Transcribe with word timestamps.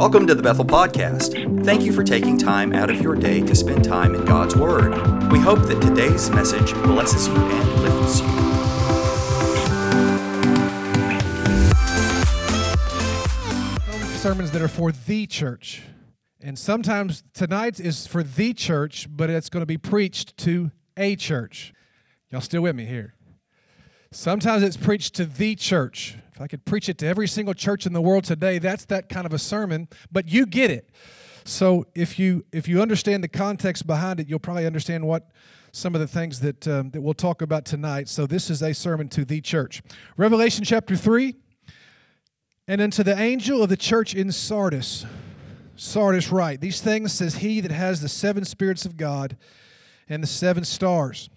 Welcome 0.00 0.26
to 0.28 0.34
the 0.34 0.42
Bethel 0.42 0.64
Podcast. 0.64 1.62
Thank 1.62 1.82
you 1.82 1.92
for 1.92 2.02
taking 2.02 2.38
time 2.38 2.72
out 2.72 2.88
of 2.88 3.02
your 3.02 3.14
day 3.14 3.42
to 3.42 3.54
spend 3.54 3.84
time 3.84 4.14
in 4.14 4.24
God's 4.24 4.56
Word. 4.56 4.94
We 5.30 5.38
hope 5.38 5.58
that 5.66 5.78
today's 5.82 6.30
message 6.30 6.72
blesses 6.72 7.26
you 7.26 7.34
and 7.34 7.82
lifts 7.82 8.20
you. 8.20 8.26
sermons 14.16 14.50
that 14.52 14.62
are 14.62 14.68
for 14.68 14.90
the 14.90 15.26
church. 15.26 15.82
And 16.40 16.58
sometimes 16.58 17.22
tonight 17.34 17.78
is 17.78 18.06
for 18.06 18.22
the 18.22 18.54
church, 18.54 19.06
but 19.10 19.28
it's 19.28 19.50
going 19.50 19.60
to 19.60 19.66
be 19.66 19.76
preached 19.76 20.34
to 20.38 20.70
a 20.96 21.14
church. 21.14 21.74
Y'all 22.30 22.40
still 22.40 22.62
with 22.62 22.74
me 22.74 22.86
here? 22.86 23.12
Sometimes 24.12 24.62
it's 24.62 24.78
preached 24.78 25.14
to 25.16 25.26
the 25.26 25.54
church. 25.56 26.16
I 26.40 26.46
could 26.46 26.64
preach 26.64 26.88
it 26.88 26.98
to 26.98 27.06
every 27.06 27.28
single 27.28 27.54
church 27.54 27.86
in 27.86 27.92
the 27.92 28.00
world 28.00 28.24
today, 28.24 28.58
that's 28.58 28.86
that 28.86 29.08
kind 29.08 29.26
of 29.26 29.32
a 29.32 29.38
sermon, 29.38 29.88
but 30.10 30.28
you 30.28 30.46
get 30.46 30.70
it. 30.70 30.90
So 31.44 31.86
if 31.94 32.18
you 32.18 32.44
if 32.52 32.68
you 32.68 32.80
understand 32.80 33.24
the 33.24 33.28
context 33.28 33.86
behind 33.86 34.20
it, 34.20 34.28
you'll 34.28 34.38
probably 34.38 34.66
understand 34.66 35.06
what 35.06 35.30
some 35.72 35.94
of 35.94 36.00
the 36.00 36.06
things 36.06 36.40
that 36.40 36.66
um, 36.68 36.90
that 36.90 37.00
we'll 37.00 37.14
talk 37.14 37.42
about 37.42 37.64
tonight. 37.64 38.08
So 38.08 38.26
this 38.26 38.50
is 38.50 38.62
a 38.62 38.72
sermon 38.72 39.08
to 39.10 39.24
the 39.24 39.40
church. 39.40 39.82
Revelation 40.16 40.64
chapter 40.64 40.96
3 40.96 41.34
and 42.68 42.80
unto 42.80 43.02
the 43.02 43.18
angel 43.18 43.62
of 43.62 43.68
the 43.68 43.76
church 43.76 44.14
in 44.14 44.30
Sardis. 44.30 45.04
Sardis 45.76 46.30
write, 46.30 46.60
These 46.60 46.80
things 46.80 47.12
says 47.12 47.36
he 47.36 47.60
that 47.60 47.72
has 47.72 48.00
the 48.00 48.08
seven 48.08 48.44
spirits 48.44 48.84
of 48.84 48.96
God 48.96 49.36
and 50.08 50.22
the 50.22 50.28
seven 50.28 50.64
stars. 50.64 51.30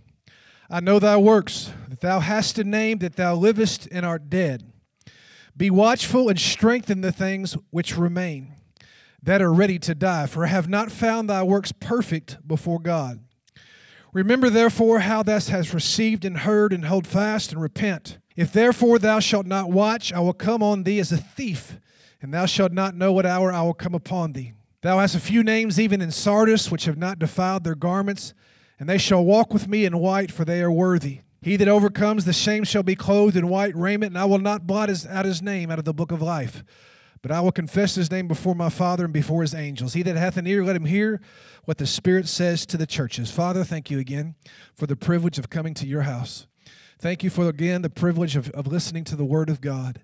I 0.69 0.79
know 0.79 0.99
thy 0.99 1.17
works, 1.17 1.71
that 1.89 2.01
thou 2.01 2.19
hast 2.19 2.59
a 2.59 2.63
name, 2.63 2.99
that 2.99 3.15
thou 3.15 3.35
livest 3.35 3.87
and 3.91 4.05
art 4.05 4.29
dead. 4.29 4.72
Be 5.55 5.69
watchful 5.69 6.29
and 6.29 6.39
strengthen 6.39 7.01
the 7.01 7.11
things 7.11 7.55
which 7.69 7.97
remain, 7.97 8.53
that 9.21 9.41
are 9.41 9.53
ready 9.53 9.79
to 9.79 9.95
die, 9.95 10.25
for 10.25 10.45
I 10.45 10.49
have 10.49 10.67
not 10.67 10.91
found 10.91 11.29
thy 11.29 11.43
works 11.43 11.71
perfect 11.71 12.37
before 12.47 12.79
God. 12.79 13.19
Remember 14.11 14.49
therefore 14.49 14.99
how 14.99 15.23
thou 15.23 15.39
hast 15.39 15.73
received 15.73 16.25
and 16.25 16.39
heard, 16.39 16.73
and 16.73 16.85
hold 16.85 17.07
fast 17.07 17.51
and 17.51 17.61
repent. 17.61 18.19
If 18.35 18.51
therefore 18.51 18.99
thou 18.99 19.19
shalt 19.19 19.45
not 19.45 19.71
watch, 19.71 20.11
I 20.11 20.19
will 20.19 20.33
come 20.33 20.61
on 20.63 20.83
thee 20.83 20.99
as 20.99 21.11
a 21.11 21.17
thief, 21.17 21.79
and 22.21 22.33
thou 22.33 22.45
shalt 22.45 22.71
not 22.71 22.95
know 22.95 23.11
what 23.11 23.25
hour 23.25 23.53
I 23.53 23.61
will 23.61 23.73
come 23.73 23.95
upon 23.95 24.33
thee. 24.33 24.53
Thou 24.81 24.99
hast 24.99 25.15
a 25.15 25.19
few 25.19 25.43
names 25.43 25.79
even 25.79 26.01
in 26.01 26.11
Sardis, 26.11 26.69
which 26.69 26.85
have 26.85 26.97
not 26.97 27.19
defiled 27.19 27.63
their 27.63 27.75
garments 27.75 28.33
and 28.83 28.89
they 28.89 28.97
shall 28.97 29.23
walk 29.23 29.53
with 29.53 29.67
me 29.67 29.85
in 29.85 29.97
white, 29.97 30.29
for 30.29 30.43
they 30.43 30.61
are 30.61 30.69
worthy. 30.69 31.21
He 31.43 31.57
that 31.57 31.67
overcomes 31.67 32.23
the 32.23 32.31
shame 32.31 32.63
shall 32.63 32.83
be 32.83 32.95
clothed 32.95 33.35
in 33.35 33.49
white 33.49 33.75
raiment, 33.75 34.11
and 34.11 34.17
I 34.17 34.23
will 34.25 34.39
not 34.39 34.65
blot 34.65 34.87
his, 34.87 35.05
out 35.05 35.25
his 35.25 35.41
name 35.41 35.69
out 35.69 35.77
of 35.77 35.85
the 35.85 35.93
book 35.93 36.11
of 36.11 36.21
life. 36.21 36.63
But 37.21 37.31
I 37.31 37.41
will 37.41 37.51
confess 37.51 37.95
his 37.95 38.09
name 38.09 38.27
before 38.27 38.55
my 38.55 38.69
Father 38.69 39.03
and 39.03 39.13
before 39.13 39.41
his 39.41 39.53
angels. 39.53 39.93
He 39.93 40.03
that 40.03 40.15
hath 40.15 40.37
an 40.37 40.47
ear, 40.47 40.63
let 40.63 40.75
him 40.75 40.85
hear 40.85 41.21
what 41.65 41.77
the 41.77 41.85
Spirit 41.85 42.27
says 42.27 42.65
to 42.67 42.77
the 42.77 42.87
churches. 42.87 43.29
Father, 43.31 43.63
thank 43.63 43.89
you 43.89 43.99
again 43.99 44.35
for 44.73 44.87
the 44.87 44.95
privilege 44.95 45.37
of 45.37 45.49
coming 45.49 45.73
to 45.75 45.87
your 45.87 46.03
house. 46.03 46.47
Thank 46.99 47.23
you 47.23 47.29
for, 47.29 47.49
again, 47.49 47.81
the 47.81 47.89
privilege 47.89 48.37
of, 48.37 48.49
of 48.51 48.67
listening 48.67 49.03
to 49.05 49.17
the 49.17 49.25
Word 49.25 49.49
of 49.49 49.59
God. 49.59 50.01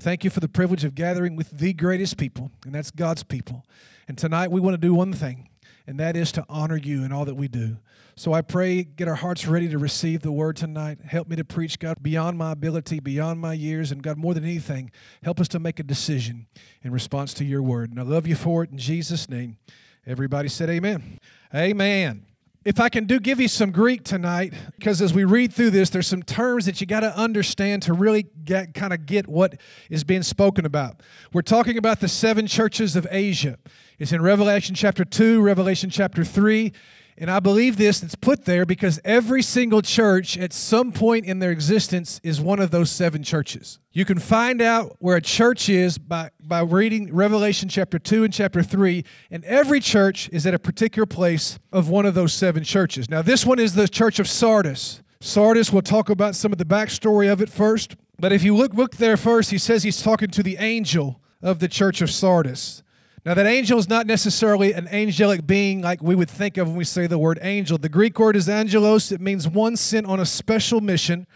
Thank 0.00 0.24
you 0.24 0.30
for 0.30 0.40
the 0.40 0.48
privilege 0.48 0.82
of 0.82 0.96
gathering 0.96 1.36
with 1.36 1.50
the 1.50 1.72
greatest 1.72 2.16
people, 2.16 2.50
and 2.64 2.74
that's 2.74 2.90
God's 2.90 3.22
people. 3.22 3.64
And 4.08 4.18
tonight 4.18 4.50
we 4.50 4.60
want 4.60 4.74
to 4.74 4.78
do 4.78 4.94
one 4.94 5.12
thing, 5.12 5.49
and 5.90 5.98
that 5.98 6.16
is 6.16 6.30
to 6.30 6.46
honor 6.48 6.76
you 6.76 7.02
in 7.02 7.10
all 7.10 7.24
that 7.24 7.34
we 7.34 7.48
do. 7.48 7.76
So 8.14 8.32
I 8.32 8.42
pray, 8.42 8.84
get 8.84 9.08
our 9.08 9.16
hearts 9.16 9.48
ready 9.48 9.68
to 9.70 9.76
receive 9.76 10.22
the 10.22 10.30
word 10.30 10.54
tonight. 10.54 11.00
Help 11.04 11.26
me 11.26 11.34
to 11.34 11.44
preach, 11.44 11.80
God, 11.80 12.00
beyond 12.00 12.38
my 12.38 12.52
ability, 12.52 13.00
beyond 13.00 13.40
my 13.40 13.54
years, 13.54 13.90
and 13.90 14.00
God, 14.00 14.16
more 14.16 14.32
than 14.32 14.44
anything, 14.44 14.92
help 15.24 15.40
us 15.40 15.48
to 15.48 15.58
make 15.58 15.80
a 15.80 15.82
decision 15.82 16.46
in 16.82 16.92
response 16.92 17.34
to 17.34 17.44
your 17.44 17.60
word. 17.60 17.90
And 17.90 17.98
I 17.98 18.04
love 18.04 18.28
you 18.28 18.36
for 18.36 18.62
it 18.62 18.70
in 18.70 18.78
Jesus' 18.78 19.28
name. 19.28 19.58
Everybody 20.06 20.48
said 20.48 20.70
amen. 20.70 21.18
Amen. 21.52 22.29
If 22.62 22.78
I 22.78 22.90
can 22.90 23.06
do 23.06 23.18
give 23.18 23.40
you 23.40 23.48
some 23.48 23.70
Greek 23.70 24.04
tonight, 24.04 24.52
because 24.78 25.00
as 25.00 25.14
we 25.14 25.24
read 25.24 25.50
through 25.50 25.70
this, 25.70 25.88
there's 25.88 26.06
some 26.06 26.22
terms 26.22 26.66
that 26.66 26.78
you 26.78 26.86
got 26.86 27.00
to 27.00 27.16
understand 27.16 27.82
to 27.84 27.94
really 27.94 28.26
get 28.44 28.74
kind 28.74 28.92
of 28.92 29.06
get 29.06 29.26
what 29.26 29.58
is 29.88 30.04
being 30.04 30.22
spoken 30.22 30.66
about. 30.66 31.00
We're 31.32 31.40
talking 31.40 31.78
about 31.78 32.00
the 32.00 32.08
seven 32.08 32.46
churches 32.46 32.96
of 32.96 33.06
Asia. 33.10 33.56
It's 33.98 34.12
in 34.12 34.20
Revelation 34.20 34.74
chapter 34.74 35.06
2, 35.06 35.40
Revelation 35.40 35.88
chapter 35.88 36.22
3, 36.22 36.70
and 37.20 37.30
I 37.30 37.38
believe 37.38 37.76
this, 37.76 38.02
it's 38.02 38.14
put 38.14 38.46
there 38.46 38.64
because 38.64 38.98
every 39.04 39.42
single 39.42 39.82
church 39.82 40.38
at 40.38 40.54
some 40.54 40.90
point 40.90 41.26
in 41.26 41.38
their 41.38 41.50
existence 41.50 42.18
is 42.22 42.40
one 42.40 42.60
of 42.60 42.70
those 42.70 42.90
seven 42.90 43.22
churches. 43.22 43.78
You 43.92 44.06
can 44.06 44.18
find 44.18 44.62
out 44.62 44.96
where 45.00 45.16
a 45.16 45.20
church 45.20 45.68
is 45.68 45.98
by, 45.98 46.30
by 46.42 46.62
reading 46.62 47.14
Revelation 47.14 47.68
chapter 47.68 47.98
2 47.98 48.24
and 48.24 48.32
chapter 48.32 48.62
3, 48.62 49.04
and 49.30 49.44
every 49.44 49.80
church 49.80 50.30
is 50.32 50.46
at 50.46 50.54
a 50.54 50.58
particular 50.58 51.04
place 51.04 51.58
of 51.70 51.90
one 51.90 52.06
of 52.06 52.14
those 52.14 52.32
seven 52.32 52.64
churches. 52.64 53.10
Now, 53.10 53.20
this 53.20 53.44
one 53.44 53.58
is 53.58 53.74
the 53.74 53.86
church 53.86 54.18
of 54.18 54.26
Sardis. 54.26 55.02
Sardis, 55.20 55.70
we'll 55.70 55.82
talk 55.82 56.08
about 56.08 56.34
some 56.34 56.52
of 56.52 56.58
the 56.58 56.64
backstory 56.64 57.30
of 57.30 57.42
it 57.42 57.50
first. 57.50 57.96
But 58.18 58.32
if 58.32 58.42
you 58.42 58.56
look, 58.56 58.72
look 58.72 58.96
there 58.96 59.18
first, 59.18 59.50
he 59.50 59.58
says 59.58 59.82
he's 59.82 60.00
talking 60.00 60.30
to 60.30 60.42
the 60.42 60.56
angel 60.56 61.20
of 61.42 61.58
the 61.58 61.68
church 61.68 62.00
of 62.00 62.10
Sardis. 62.10 62.82
Now, 63.24 63.34
that 63.34 63.46
angel 63.46 63.78
is 63.78 63.88
not 63.88 64.06
necessarily 64.06 64.72
an 64.72 64.88
angelic 64.88 65.46
being 65.46 65.82
like 65.82 66.02
we 66.02 66.14
would 66.14 66.30
think 66.30 66.56
of 66.56 66.68
when 66.68 66.76
we 66.76 66.84
say 66.84 67.06
the 67.06 67.18
word 67.18 67.38
angel. 67.42 67.76
The 67.76 67.90
Greek 67.90 68.18
word 68.18 68.34
is 68.34 68.48
angelos. 68.48 69.12
It 69.12 69.20
means 69.20 69.46
one 69.46 69.76
sent 69.76 70.06
on 70.06 70.20
a 70.20 70.26
special 70.26 70.80
mission 70.80 71.26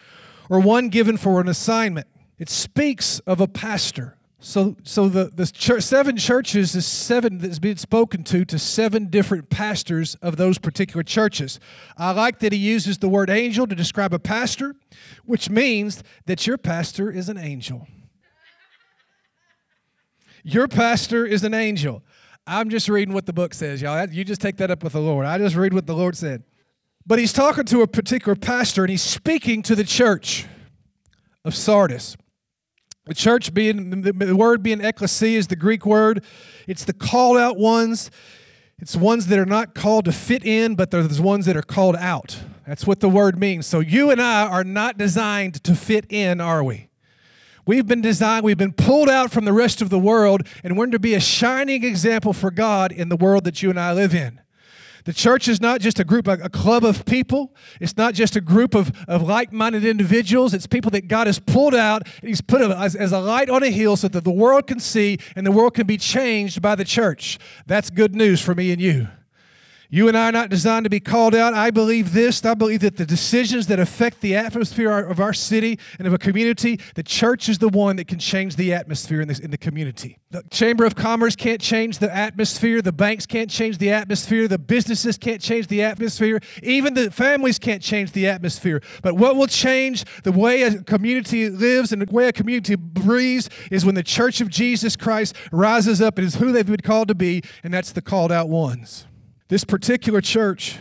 or 0.48 0.60
one 0.60 0.88
given 0.88 1.18
for 1.18 1.40
an 1.42 1.48
assignment. 1.48 2.06
It 2.38 2.48
speaks 2.48 3.18
of 3.20 3.40
a 3.40 3.46
pastor. 3.46 4.16
So, 4.40 4.76
so 4.82 5.08
the, 5.08 5.24
the 5.34 5.46
church, 5.46 5.82
seven 5.82 6.16
churches 6.16 6.74
is 6.74 6.86
seven 6.86 7.38
that's 7.38 7.58
being 7.58 7.76
spoken 7.76 8.24
to 8.24 8.44
to 8.46 8.58
seven 8.58 9.06
different 9.06 9.48
pastors 9.48 10.16
of 10.16 10.36
those 10.36 10.58
particular 10.58 11.02
churches. 11.02 11.58
I 11.96 12.12
like 12.12 12.40
that 12.40 12.52
he 12.52 12.58
uses 12.58 12.98
the 12.98 13.08
word 13.08 13.30
angel 13.30 13.66
to 13.66 13.74
describe 13.74 14.12
a 14.12 14.18
pastor, 14.18 14.76
which 15.24 15.48
means 15.48 16.02
that 16.26 16.46
your 16.46 16.58
pastor 16.58 17.10
is 17.10 17.30
an 17.30 17.38
angel. 17.38 17.86
Your 20.44 20.68
pastor 20.68 21.24
is 21.24 21.42
an 21.42 21.54
angel. 21.54 22.02
I'm 22.46 22.68
just 22.68 22.90
reading 22.90 23.14
what 23.14 23.24
the 23.24 23.32
book 23.32 23.54
says, 23.54 23.80
y'all. 23.80 24.06
You 24.08 24.24
just 24.24 24.42
take 24.42 24.58
that 24.58 24.70
up 24.70 24.84
with 24.84 24.92
the 24.92 25.00
Lord. 25.00 25.24
I 25.24 25.38
just 25.38 25.56
read 25.56 25.72
what 25.72 25.86
the 25.86 25.94
Lord 25.94 26.16
said. 26.16 26.44
But 27.06 27.18
he's 27.18 27.32
talking 27.32 27.64
to 27.64 27.80
a 27.80 27.86
particular 27.86 28.36
pastor 28.36 28.84
and 28.84 28.90
he's 28.90 29.02
speaking 29.02 29.62
to 29.62 29.74
the 29.74 29.84
church 29.84 30.46
of 31.46 31.54
Sardis. 31.54 32.16
The 33.06 33.14
church 33.14 33.54
being, 33.54 34.02
the 34.02 34.36
word 34.36 34.62
being 34.62 34.82
ecclesia 34.82 35.38
is 35.38 35.46
the 35.46 35.56
Greek 35.56 35.86
word. 35.86 36.22
It's 36.66 36.84
the 36.84 36.92
called 36.92 37.38
out 37.38 37.56
ones. 37.56 38.10
It's 38.78 38.96
ones 38.96 39.28
that 39.28 39.38
are 39.38 39.46
not 39.46 39.74
called 39.74 40.04
to 40.06 40.12
fit 40.12 40.44
in, 40.44 40.74
but 40.74 40.90
they're 40.90 41.02
the 41.02 41.22
ones 41.22 41.46
that 41.46 41.56
are 41.56 41.62
called 41.62 41.96
out. 41.96 42.38
That's 42.66 42.86
what 42.86 43.00
the 43.00 43.08
word 43.08 43.38
means. 43.38 43.66
So 43.66 43.80
you 43.80 44.10
and 44.10 44.20
I 44.20 44.46
are 44.46 44.64
not 44.64 44.98
designed 44.98 45.62
to 45.64 45.74
fit 45.74 46.06
in, 46.10 46.40
are 46.40 46.62
we? 46.62 46.88
We've 47.66 47.86
been 47.86 48.02
designed, 48.02 48.44
we've 48.44 48.58
been 48.58 48.72
pulled 48.72 49.08
out 49.08 49.30
from 49.30 49.44
the 49.44 49.52
rest 49.52 49.80
of 49.80 49.90
the 49.90 49.98
world, 49.98 50.46
and 50.62 50.76
we're 50.76 50.86
to 50.86 50.98
be 50.98 51.14
a 51.14 51.20
shining 51.20 51.82
example 51.84 52.32
for 52.32 52.50
God 52.50 52.92
in 52.92 53.08
the 53.08 53.16
world 53.16 53.44
that 53.44 53.62
you 53.62 53.70
and 53.70 53.80
I 53.80 53.92
live 53.92 54.14
in. 54.14 54.40
The 55.04 55.12
church 55.12 55.48
is 55.48 55.60
not 55.60 55.82
just 55.82 56.00
a 56.00 56.04
group, 56.04 56.26
a 56.26 56.48
club 56.48 56.82
of 56.82 57.04
people. 57.04 57.54
It's 57.78 57.96
not 57.96 58.14
just 58.14 58.36
a 58.36 58.40
group 58.40 58.74
of, 58.74 58.90
of 59.06 59.22
like 59.22 59.52
minded 59.52 59.84
individuals. 59.84 60.54
It's 60.54 60.66
people 60.66 60.90
that 60.92 61.08
God 61.08 61.26
has 61.26 61.38
pulled 61.38 61.74
out 61.74 62.08
He's 62.22 62.40
put 62.40 62.62
as, 62.62 62.96
as 62.96 63.12
a 63.12 63.20
light 63.20 63.50
on 63.50 63.62
a 63.62 63.70
hill 63.70 63.96
so 63.96 64.08
that 64.08 64.24
the 64.24 64.30
world 64.30 64.66
can 64.66 64.80
see 64.80 65.18
and 65.36 65.46
the 65.46 65.52
world 65.52 65.74
can 65.74 65.86
be 65.86 65.98
changed 65.98 66.62
by 66.62 66.74
the 66.74 66.84
church. 66.84 67.38
That's 67.66 67.90
good 67.90 68.14
news 68.14 68.40
for 68.40 68.54
me 68.54 68.72
and 68.72 68.80
you. 68.80 69.08
You 69.94 70.08
and 70.08 70.18
I 70.18 70.30
are 70.30 70.32
not 70.32 70.50
designed 70.50 70.82
to 70.82 70.90
be 70.90 70.98
called 70.98 71.36
out. 71.36 71.54
I 71.54 71.70
believe 71.70 72.14
this. 72.14 72.44
I 72.44 72.54
believe 72.54 72.80
that 72.80 72.96
the 72.96 73.06
decisions 73.06 73.68
that 73.68 73.78
affect 73.78 74.22
the 74.22 74.34
atmosphere 74.34 74.90
of 74.90 75.20
our 75.20 75.32
city 75.32 75.78
and 76.00 76.08
of 76.08 76.12
a 76.12 76.18
community, 76.18 76.80
the 76.96 77.04
church 77.04 77.48
is 77.48 77.58
the 77.58 77.68
one 77.68 77.94
that 77.94 78.08
can 78.08 78.18
change 78.18 78.56
the 78.56 78.74
atmosphere 78.74 79.20
in, 79.20 79.30
in 79.30 79.52
the 79.52 79.56
community. 79.56 80.18
The 80.32 80.42
Chamber 80.50 80.84
of 80.84 80.96
Commerce 80.96 81.36
can't 81.36 81.60
change 81.60 81.98
the 81.98 82.12
atmosphere. 82.12 82.82
The 82.82 82.90
banks 82.90 83.24
can't 83.24 83.48
change 83.48 83.78
the 83.78 83.92
atmosphere. 83.92 84.48
The 84.48 84.58
businesses 84.58 85.16
can't 85.16 85.40
change 85.40 85.68
the 85.68 85.84
atmosphere. 85.84 86.40
Even 86.64 86.94
the 86.94 87.12
families 87.12 87.60
can't 87.60 87.80
change 87.80 88.10
the 88.10 88.26
atmosphere. 88.26 88.82
But 89.00 89.14
what 89.14 89.36
will 89.36 89.46
change 89.46 90.04
the 90.24 90.32
way 90.32 90.62
a 90.62 90.82
community 90.82 91.48
lives 91.48 91.92
and 91.92 92.02
the 92.02 92.12
way 92.12 92.26
a 92.26 92.32
community 92.32 92.74
breathes 92.74 93.48
is 93.70 93.86
when 93.86 93.94
the 93.94 94.02
church 94.02 94.40
of 94.40 94.48
Jesus 94.48 94.96
Christ 94.96 95.36
rises 95.52 96.02
up 96.02 96.18
and 96.18 96.26
is 96.26 96.34
who 96.34 96.50
they've 96.50 96.66
been 96.66 96.78
called 96.78 97.06
to 97.06 97.14
be, 97.14 97.42
and 97.62 97.72
that's 97.72 97.92
the 97.92 98.02
called 98.02 98.32
out 98.32 98.48
ones. 98.48 99.06
This 99.48 99.64
particular 99.64 100.20
church 100.22 100.78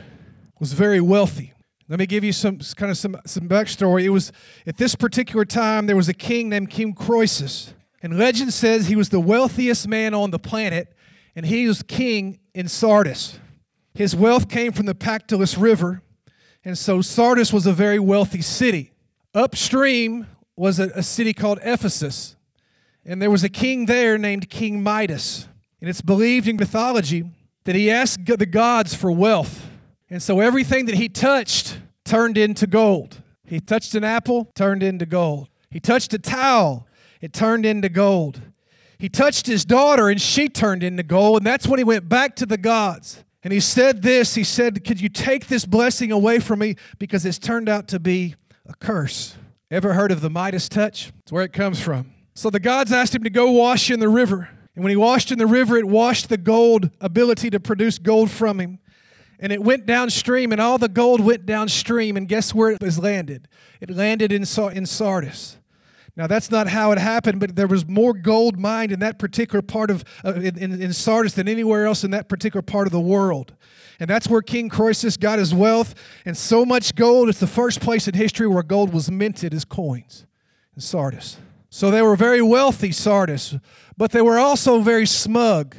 was 0.60 0.72
very 0.72 1.02
wealthy. 1.02 1.54
Let 1.90 2.00
me 2.00 2.06
give 2.06 2.24
you 2.24 2.32
some 2.32 2.60
kind 2.78 2.90
of 2.90 2.98
some, 2.98 3.18
some 3.26 3.50
backstory. 3.50 4.04
It 4.04 4.10
was 4.10 4.32
at 4.66 4.78
this 4.78 4.96
particular 4.96 5.44
time 5.44 5.86
there 5.86 5.98
was 5.98 6.08
a 6.08 6.14
king 6.14 6.48
named 6.48 6.70
King 6.70 6.94
Croesus. 6.94 7.74
And 8.02 8.18
legend 8.18 8.54
says 8.54 8.88
he 8.88 8.96
was 8.96 9.10
the 9.10 9.20
wealthiest 9.20 9.88
man 9.88 10.14
on 10.14 10.32
the 10.32 10.40
planet, 10.40 10.94
and 11.36 11.46
he 11.46 11.68
was 11.68 11.84
king 11.84 12.40
in 12.54 12.68
Sardis. 12.68 13.40
His 13.94 14.16
wealth 14.16 14.50
came 14.50 14.72
from 14.72 14.86
the 14.86 14.96
Pactolus 14.96 15.58
River, 15.58 16.02
and 16.64 16.78
so 16.78 17.02
Sardis 17.02 17.52
was 17.52 17.66
a 17.66 17.74
very 17.74 18.00
wealthy 18.00 18.42
city. 18.42 18.92
Upstream 19.34 20.28
was 20.56 20.80
a, 20.80 20.90
a 20.96 21.04
city 21.04 21.34
called 21.34 21.60
Ephesus, 21.64 22.36
and 23.06 23.22
there 23.22 23.32
was 23.32 23.44
a 23.44 23.50
king 23.50 23.88
there 23.88 24.18
named 24.18 24.50
King 24.50 24.82
Midas. 24.82 25.48
And 25.82 25.90
it's 25.90 26.02
believed 26.02 26.48
in 26.48 26.56
mythology 26.56 27.26
that 27.66 27.76
he 27.76 27.90
asked 27.90 28.26
the 28.26 28.46
gods 28.46 28.94
for 28.94 29.12
wealth. 29.12 29.70
And 30.10 30.22
so 30.22 30.40
everything 30.40 30.86
that 30.86 30.96
he 30.96 31.10
touched 31.10 31.78
turned 32.06 32.38
into 32.38 32.68
gold. 32.68 33.22
He 33.46 33.60
touched 33.60 33.96
an 33.96 34.04
apple, 34.04 34.52
turned 34.56 34.84
into 34.84 35.06
gold. 35.06 35.50
He 35.70 35.80
touched 35.80 36.14
a 36.14 36.20
towel, 36.20 36.88
it 37.22 37.34
turned 37.34 37.66
into 37.66 37.90
gold. 37.90 38.42
He 39.00 39.10
touched 39.10 39.48
his 39.48 39.66
daughter, 39.66 40.08
and 40.10 40.22
she 40.22 40.48
turned 40.48 40.84
into 40.84 41.04
gold. 41.04 41.38
And 41.38 41.46
that's 41.46 41.68
when 41.68 41.78
he 41.78 41.84
went 41.84 42.08
back 42.08 42.36
to 42.38 42.46
the 42.46 42.58
gods. 42.58 43.24
And 43.44 43.52
he 43.52 43.60
said 43.60 44.02
this 44.02 44.36
He 44.36 44.44
said, 44.44 44.86
Could 44.86 45.02
you 45.02 45.10
take 45.10 45.48
this 45.48 45.66
blessing 45.66 46.12
away 46.12 46.40
from 46.40 46.60
me? 46.60 46.76
Because 47.00 47.26
it's 47.26 47.40
turned 47.40 47.68
out 47.68 47.88
to 47.90 48.00
be 48.00 48.36
a 48.66 48.74
curse. 48.76 49.36
Ever 49.70 49.94
heard 49.94 50.12
of 50.12 50.22
the 50.22 50.30
Midas 50.30 50.70
touch? 50.70 51.12
It's 51.24 51.32
where 51.32 51.44
it 51.44 51.52
comes 51.52 51.82
from. 51.82 52.14
So 52.36 52.50
the 52.50 52.60
gods 52.60 52.92
asked 52.92 53.14
him 53.14 53.24
to 53.24 53.30
go 53.30 53.52
wash 53.52 53.92
in 53.92 54.00
the 54.00 54.10
river. 54.10 54.50
And 54.76 54.84
when 54.84 54.90
he 54.90 54.96
washed 54.96 55.32
in 55.32 55.38
the 55.38 55.48
river, 55.48 55.78
it 55.78 55.88
washed 55.88 56.30
the 56.30 56.38
gold 56.38 56.90
ability 57.00 57.50
to 57.52 57.60
produce 57.60 58.00
gold 58.00 58.32
from 58.32 58.60
him. 58.60 58.80
And 59.40 59.52
it 59.52 59.62
went 59.62 59.86
downstream, 59.86 60.52
and 60.52 60.62
all 60.62 60.78
the 60.78 60.88
gold 60.88 61.20
went 61.20 61.46
downstream. 61.46 62.18
And 62.18 62.28
guess 62.28 62.54
where 62.54 62.72
it 62.72 62.82
was 62.82 62.98
landed? 62.98 63.48
It 63.82 63.90
landed 63.90 64.32
in, 64.32 64.44
in 64.74 64.86
Sardis. 64.86 65.58
Now, 66.16 66.28
that's 66.28 66.52
not 66.52 66.68
how 66.68 66.92
it 66.92 67.00
happened, 67.00 67.40
but 67.40 67.56
there 67.56 67.68
was 67.68 67.88
more 67.88 68.14
gold 68.14 68.60
mined 68.60 68.92
in 68.92 69.00
that 69.00 69.18
particular 69.18 69.64
part 69.64 69.90
of, 69.90 70.04
uh, 70.24 70.34
in, 70.34 70.80
in 70.80 70.94
Sardis 70.94 71.34
than 71.34 71.48
anywhere 71.48 71.88
else 71.88 72.04
in 72.04 72.12
that 72.12 72.30
particular 72.30 72.62
part 72.62 72.88
of 72.88 72.92
the 72.92 73.00
world. 73.00 73.54
And 74.00 74.10
that's 74.10 74.28
where 74.28 74.42
King 74.42 74.70
Croesus 74.70 75.18
got 75.18 75.40
his 75.40 75.54
wealth. 75.54 75.96
And 76.24 76.38
so 76.38 76.66
much 76.66 76.96
gold, 76.96 77.30
it's 77.30 77.40
the 77.40 77.48
first 77.48 77.80
place 77.82 78.08
in 78.08 78.14
history 78.14 78.48
where 78.48 78.62
gold 78.62 78.94
was 78.94 79.10
minted 79.10 79.54
as 79.54 79.66
coins 79.66 80.28
in 80.76 80.82
Sardis. 80.82 81.38
So 81.72 81.90
they 81.90 82.04
were 82.04 82.16
very 82.16 82.42
wealthy, 82.42 82.92
Sardis, 82.92 83.56
but 83.98 84.12
they 84.12 84.22
were 84.22 84.40
also 84.40 84.82
very 84.82 85.06
smug. 85.06 85.76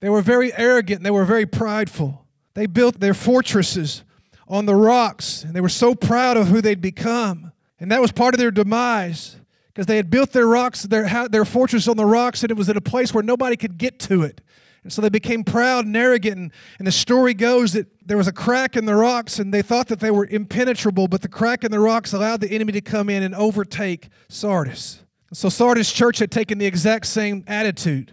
They 0.00 0.08
were 0.08 0.22
very 0.22 0.52
arrogant 0.54 1.02
they 1.02 1.10
were 1.10 1.24
very 1.24 1.46
prideful. 1.46 2.26
They 2.54 2.66
built 2.66 3.00
their 3.00 3.14
fortresses 3.14 4.04
on 4.46 4.66
the 4.66 4.74
rocks 4.74 5.42
and 5.42 5.54
they 5.54 5.60
were 5.60 5.68
so 5.68 5.94
proud 5.94 6.36
of 6.36 6.48
who 6.48 6.60
they'd 6.60 6.80
become. 6.80 7.52
And 7.80 7.90
that 7.90 8.00
was 8.00 8.12
part 8.12 8.34
of 8.34 8.38
their 8.38 8.50
demise 8.50 9.36
because 9.68 9.86
they 9.86 9.96
had 9.96 10.08
built 10.08 10.32
their 10.32 10.46
rocks, 10.46 10.84
their, 10.84 11.28
their 11.28 11.44
fortress 11.44 11.88
on 11.88 11.96
the 11.96 12.06
rocks, 12.06 12.42
and 12.42 12.50
it 12.50 12.56
was 12.56 12.68
at 12.68 12.76
a 12.76 12.80
place 12.80 13.12
where 13.12 13.24
nobody 13.24 13.56
could 13.56 13.76
get 13.76 13.98
to 14.00 14.22
it. 14.22 14.40
And 14.84 14.92
so 14.92 15.02
they 15.02 15.08
became 15.08 15.42
proud 15.42 15.86
and 15.86 15.96
arrogant. 15.96 16.36
And, 16.36 16.52
and, 16.78 16.86
the 16.86 16.92
story 16.92 17.34
goes 17.34 17.72
that 17.72 17.88
there 18.06 18.16
was 18.16 18.28
a 18.28 18.32
crack 18.32 18.76
in 18.76 18.84
the 18.84 18.94
rocks, 18.94 19.38
and 19.38 19.52
they 19.52 19.62
thought 19.62 19.88
that 19.88 19.98
they 19.98 20.10
were 20.10 20.26
impenetrable, 20.26 21.08
but 21.08 21.22
the 21.22 21.28
crack 21.28 21.64
in 21.64 21.72
the 21.72 21.80
rocks 21.80 22.12
allowed 22.12 22.40
the 22.40 22.50
enemy 22.50 22.72
to 22.72 22.80
come 22.80 23.08
in 23.08 23.22
and 23.22 23.34
overtake 23.34 24.08
Sardis. 24.28 25.03
So 25.34 25.48
Sardis 25.48 25.92
church 25.92 26.20
had 26.20 26.30
taken 26.30 26.58
the 26.58 26.66
exact 26.66 27.06
same 27.06 27.42
attitude. 27.48 28.12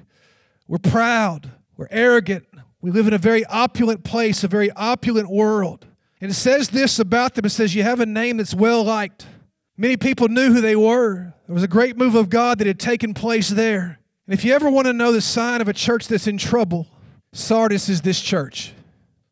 We're 0.67 0.79
proud, 0.79 1.51
we're 1.77 1.87
arrogant, 1.91 2.47
we 2.81 2.89
live 2.89 3.07
in 3.07 3.13
a 3.13 3.19
very 3.19 3.45
opulent 3.45 4.03
place, 4.03 4.43
a 4.43 4.47
very 4.47 4.71
opulent 4.71 5.29
world. 5.29 5.85
And 6.19 6.31
it 6.31 6.33
says 6.33 6.69
this 6.69 6.97
about 6.97 7.35
them 7.35 7.45
it 7.45 7.49
says, 7.49 7.75
You 7.75 7.83
have 7.83 7.99
a 7.99 8.07
name 8.07 8.37
that's 8.37 8.55
well 8.55 8.83
liked. 8.83 9.27
Many 9.77 9.97
people 9.97 10.29
knew 10.29 10.51
who 10.51 10.61
they 10.61 10.75
were. 10.75 11.33
There 11.45 11.53
was 11.53 11.63
a 11.63 11.67
great 11.67 11.95
move 11.95 12.15
of 12.15 12.29
God 12.29 12.57
that 12.57 12.67
had 12.67 12.79
taken 12.79 13.13
place 13.13 13.49
there. 13.49 13.99
And 14.25 14.33
if 14.33 14.43
you 14.43 14.53
ever 14.53 14.69
want 14.69 14.87
to 14.87 14.93
know 14.93 15.11
the 15.11 15.21
sign 15.21 15.61
of 15.61 15.67
a 15.67 15.73
church 15.73 16.07
that's 16.07 16.25
in 16.25 16.39
trouble, 16.39 16.87
Sardis 17.33 17.87
is 17.87 18.01
this 18.01 18.19
church. 18.19 18.73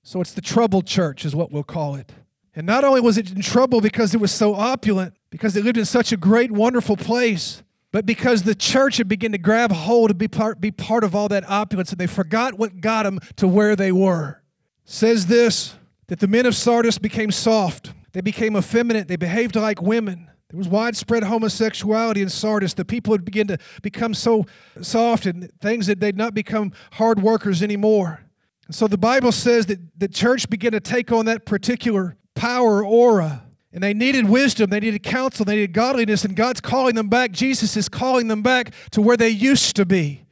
So 0.04 0.22
it's 0.22 0.34
the 0.34 0.42
troubled 0.42 0.86
church, 0.86 1.26
is 1.26 1.36
what 1.36 1.52
we'll 1.52 1.64
call 1.64 1.96
it. 1.96 2.12
And 2.56 2.68
not 2.68 2.84
only 2.84 3.02
was 3.02 3.18
it 3.18 3.32
in 3.32 3.42
trouble 3.42 3.82
because 3.82 4.14
it 4.14 4.22
was 4.22 4.32
so 4.32 4.54
opulent, 4.54 5.16
because 5.32 5.56
it 5.56 5.64
lived 5.64 5.78
in 5.78 5.86
such 5.86 6.12
a 6.12 6.18
great, 6.18 6.52
wonderful 6.52 6.96
place, 6.98 7.64
but 7.92 8.06
because 8.06 8.44
the 8.44 8.56
church 8.56 8.98
had 8.98 9.08
begun 9.08 9.32
to 9.32 9.38
grab 9.38 9.72
hold 9.72 10.12
and 10.12 10.20
be 10.20 10.28
part, 10.28 10.62
be 10.62 10.72
part 10.72 11.04
of 11.04 11.16
all 11.16 11.28
that 11.30 11.50
opulence, 11.50 11.92
and 11.92 12.00
they 12.00 12.08
forgot 12.08 12.56
what 12.56 12.82
got 12.82 13.04
them 13.04 13.20
to 13.38 13.48
where 13.48 13.76
they 13.76 13.92
were. 13.92 14.42
Says 14.86 15.28
this 15.28 15.76
that 16.08 16.20
the 16.20 16.28
men 16.28 16.46
of 16.46 16.56
Sardis 16.56 16.98
became 16.98 17.32
soft, 17.32 17.94
they 18.14 18.22
became 18.22 18.56
effeminate, 18.56 19.08
they 19.08 19.16
behaved 19.16 19.56
like 19.56 19.82
women. 19.82 20.30
There 20.50 20.58
was 20.58 20.68
widespread 20.68 21.24
homosexuality 21.24 22.24
in 22.24 22.30
Sardis. 22.30 22.74
The 22.74 22.84
people 22.84 23.14
had 23.14 23.24
begun 23.24 23.46
to 23.48 23.60
become 23.84 24.16
so 24.16 24.48
soft 24.82 25.28
and 25.28 25.52
things 25.62 25.86
that 25.86 26.00
they'd 26.00 26.18
not 26.18 26.34
become 26.34 26.74
hard 26.94 27.22
workers 27.22 27.62
anymore. 27.62 28.24
And 28.66 28.76
so 28.76 28.88
the 28.88 28.98
Bible 28.98 29.32
says 29.32 29.68
that 29.68 29.80
the 29.96 30.08
church 30.08 30.50
began 30.50 30.72
to 30.72 30.80
take 30.80 31.12
on 31.12 31.26
that 31.26 31.46
particular 31.46 32.18
power 32.34 32.84
aura. 32.84 33.46
And 33.72 33.84
they 33.84 33.94
needed 33.94 34.28
wisdom, 34.28 34.72
they 34.72 34.80
needed 34.80 35.04
counsel, 35.04 35.46
they 35.46 35.56
needed 35.56 35.74
godliness, 35.74 36.26
and 36.26 36.36
God's 36.36 36.60
calling 36.60 36.96
them 36.96 37.08
back. 37.08 37.32
Jesus 37.32 37.78
is 37.78 37.88
calling 37.88 38.28
them 38.28 38.42
back 38.42 38.74
to 38.92 39.02
where 39.02 39.18
they 39.18 39.30
used 39.30 39.76
to 39.76 39.86
be. 39.86 40.26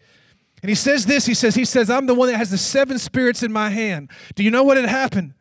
And 0.64 0.70
he 0.70 0.76
says 0.76 1.06
this, 1.06 1.28
he 1.28 1.36
says, 1.36 1.54
he 1.54 1.66
says, 1.66 1.90
I'm 1.90 2.08
the 2.08 2.16
one 2.16 2.30
that 2.30 2.38
has 2.38 2.50
the 2.50 2.58
seven 2.58 2.98
spirits 2.98 3.44
in 3.44 3.54
my 3.54 3.70
hand. 3.70 4.10
Do 4.36 4.44
you 4.44 4.50
know 4.50 4.64
what 4.64 4.78
had 4.78 4.90
happened? 4.90 5.36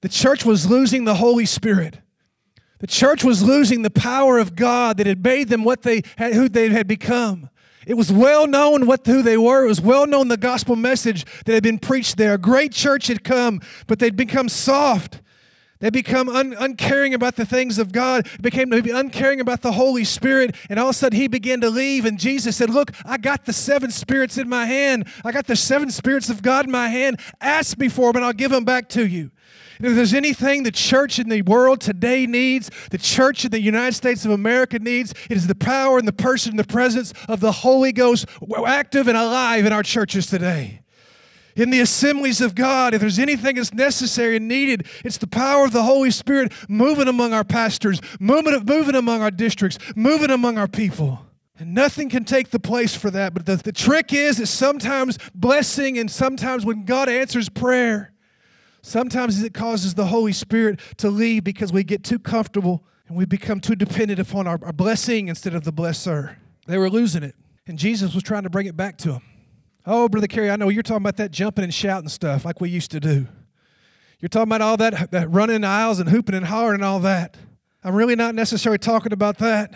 The 0.00 0.08
church 0.08 0.46
was 0.46 0.70
losing 0.70 1.04
the 1.04 1.16
Holy 1.16 1.44
Spirit. 1.44 2.00
The 2.78 2.86
church 2.86 3.22
was 3.22 3.42
losing 3.42 3.82
the 3.82 3.90
power 3.90 4.38
of 4.38 4.56
God 4.56 4.96
that 4.96 5.06
had 5.06 5.22
made 5.22 5.48
them 5.48 5.62
what 5.62 5.82
they 5.82 6.02
had, 6.16 6.34
who 6.34 6.48
they 6.48 6.70
had 6.70 6.86
become. 6.86 7.50
It 7.86 7.94
was 7.94 8.10
well 8.10 8.46
known 8.46 8.86
what 8.86 9.06
who 9.06 9.22
they 9.22 9.36
were. 9.36 9.64
It 9.64 9.68
was 9.68 9.80
well 9.80 10.06
known 10.06 10.28
the 10.28 10.36
gospel 10.36 10.74
message 10.74 11.24
that 11.44 11.52
had 11.52 11.62
been 11.62 11.78
preached 11.78 12.16
there. 12.16 12.34
A 12.34 12.38
great 12.38 12.72
church 12.72 13.06
had 13.06 13.24
come, 13.24 13.60
but 13.86 13.98
they'd 13.98 14.16
become 14.16 14.48
soft. 14.48 15.20
They 15.78 15.90
become 15.90 16.28
un- 16.28 16.54
uncaring 16.58 17.12
about 17.12 17.36
the 17.36 17.44
things 17.44 17.78
of 17.78 17.92
God, 17.92 18.28
became 18.40 18.72
uncaring 18.72 19.40
about 19.40 19.62
the 19.62 19.72
Holy 19.72 20.04
Spirit, 20.04 20.56
and 20.70 20.78
all 20.78 20.86
of 20.86 20.90
a 20.90 20.98
sudden 20.98 21.18
he 21.18 21.28
began 21.28 21.60
to 21.60 21.70
leave. 21.70 22.04
And 22.04 22.18
Jesus 22.18 22.56
said, 22.56 22.70
Look, 22.70 22.92
I 23.04 23.18
got 23.18 23.44
the 23.44 23.52
seven 23.52 23.90
spirits 23.90 24.38
in 24.38 24.48
my 24.48 24.66
hand. 24.66 25.06
I 25.24 25.32
got 25.32 25.46
the 25.46 25.56
seven 25.56 25.90
spirits 25.90 26.30
of 26.30 26.42
God 26.42 26.64
in 26.66 26.70
my 26.70 26.88
hand. 26.88 27.20
Ask 27.40 27.78
me 27.78 27.88
for 27.88 28.12
them, 28.12 28.16
and 28.16 28.24
I'll 28.24 28.32
give 28.32 28.50
them 28.50 28.64
back 28.64 28.88
to 28.90 29.06
you. 29.06 29.30
And 29.78 29.86
if 29.86 29.94
there's 29.94 30.14
anything 30.14 30.62
the 30.62 30.72
church 30.72 31.18
in 31.18 31.28
the 31.28 31.42
world 31.42 31.82
today 31.82 32.26
needs, 32.26 32.70
the 32.90 32.98
church 32.98 33.44
in 33.44 33.50
the 33.50 33.60
United 33.60 33.94
States 33.94 34.24
of 34.24 34.30
America 34.30 34.78
needs, 34.78 35.12
it 35.28 35.36
is 35.36 35.46
the 35.46 35.54
power 35.54 35.98
and 35.98 36.08
the 36.08 36.14
person 36.14 36.52
and 36.52 36.58
the 36.58 36.64
presence 36.64 37.12
of 37.28 37.40
the 37.40 37.52
Holy 37.52 37.92
Ghost 37.92 38.26
active 38.66 39.08
and 39.08 39.16
alive 39.18 39.66
in 39.66 39.72
our 39.72 39.82
churches 39.82 40.26
today. 40.26 40.80
In 41.56 41.70
the 41.70 41.80
assemblies 41.80 42.40
of 42.40 42.54
God, 42.54 42.94
if 42.94 43.00
there's 43.00 43.18
anything 43.18 43.56
that's 43.56 43.72
necessary 43.72 44.36
and 44.36 44.46
needed, 44.46 44.86
it's 45.04 45.18
the 45.18 45.26
power 45.26 45.64
of 45.64 45.72
the 45.72 45.82
Holy 45.82 46.10
Spirit 46.10 46.52
moving 46.68 47.08
among 47.08 47.32
our 47.32 47.44
pastors, 47.44 48.00
moving, 48.20 48.62
moving 48.64 48.94
among 48.94 49.22
our 49.22 49.30
districts, 49.30 49.78
moving 49.96 50.30
among 50.30 50.58
our 50.58 50.68
people. 50.68 51.22
And 51.58 51.74
nothing 51.74 52.10
can 52.10 52.24
take 52.24 52.50
the 52.50 52.60
place 52.60 52.94
for 52.94 53.10
that. 53.10 53.32
But 53.32 53.46
the, 53.46 53.56
the 53.56 53.72
trick 53.72 54.12
is 54.12 54.36
that 54.36 54.46
sometimes 54.46 55.18
blessing 55.34 55.98
and 55.98 56.10
sometimes 56.10 56.66
when 56.66 56.84
God 56.84 57.08
answers 57.08 57.48
prayer, 57.48 58.12
Sometimes 58.86 59.42
it 59.42 59.52
causes 59.52 59.94
the 59.94 60.06
Holy 60.06 60.32
Spirit 60.32 60.78
to 60.98 61.10
leave 61.10 61.42
because 61.42 61.72
we 61.72 61.82
get 61.82 62.04
too 62.04 62.20
comfortable 62.20 62.84
and 63.08 63.16
we 63.16 63.24
become 63.24 63.58
too 63.58 63.74
dependent 63.74 64.20
upon 64.20 64.46
our, 64.46 64.60
our 64.62 64.72
blessing 64.72 65.26
instead 65.26 65.54
of 65.54 65.64
the 65.64 65.72
blesser. 65.72 66.36
They 66.68 66.78
were 66.78 66.88
losing 66.88 67.24
it, 67.24 67.34
and 67.66 67.80
Jesus 67.80 68.14
was 68.14 68.22
trying 68.22 68.44
to 68.44 68.48
bring 68.48 68.68
it 68.68 68.76
back 68.76 68.96
to 68.98 69.10
them. 69.10 69.22
Oh, 69.88 70.08
Brother 70.08 70.26
Kerry, 70.26 70.50
I 70.50 70.56
know 70.56 70.68
you're 70.68 70.82
talking 70.82 71.02
about 71.02 71.16
that 71.18 71.30
jumping 71.30 71.62
and 71.62 71.72
shouting 71.72 72.08
stuff 72.08 72.44
like 72.44 72.60
we 72.60 72.68
used 72.68 72.90
to 72.90 72.98
do. 72.98 73.28
You're 74.18 74.28
talking 74.28 74.48
about 74.48 74.60
all 74.60 74.76
that, 74.78 75.12
that 75.12 75.30
running 75.30 75.62
aisles 75.62 76.00
and 76.00 76.08
hooping 76.08 76.34
and 76.34 76.46
hollering 76.46 76.76
and 76.76 76.84
all 76.84 76.98
that. 77.00 77.36
I'm 77.84 77.94
really 77.94 78.16
not 78.16 78.34
necessarily 78.34 78.78
talking 78.78 79.12
about 79.12 79.38
that, 79.38 79.72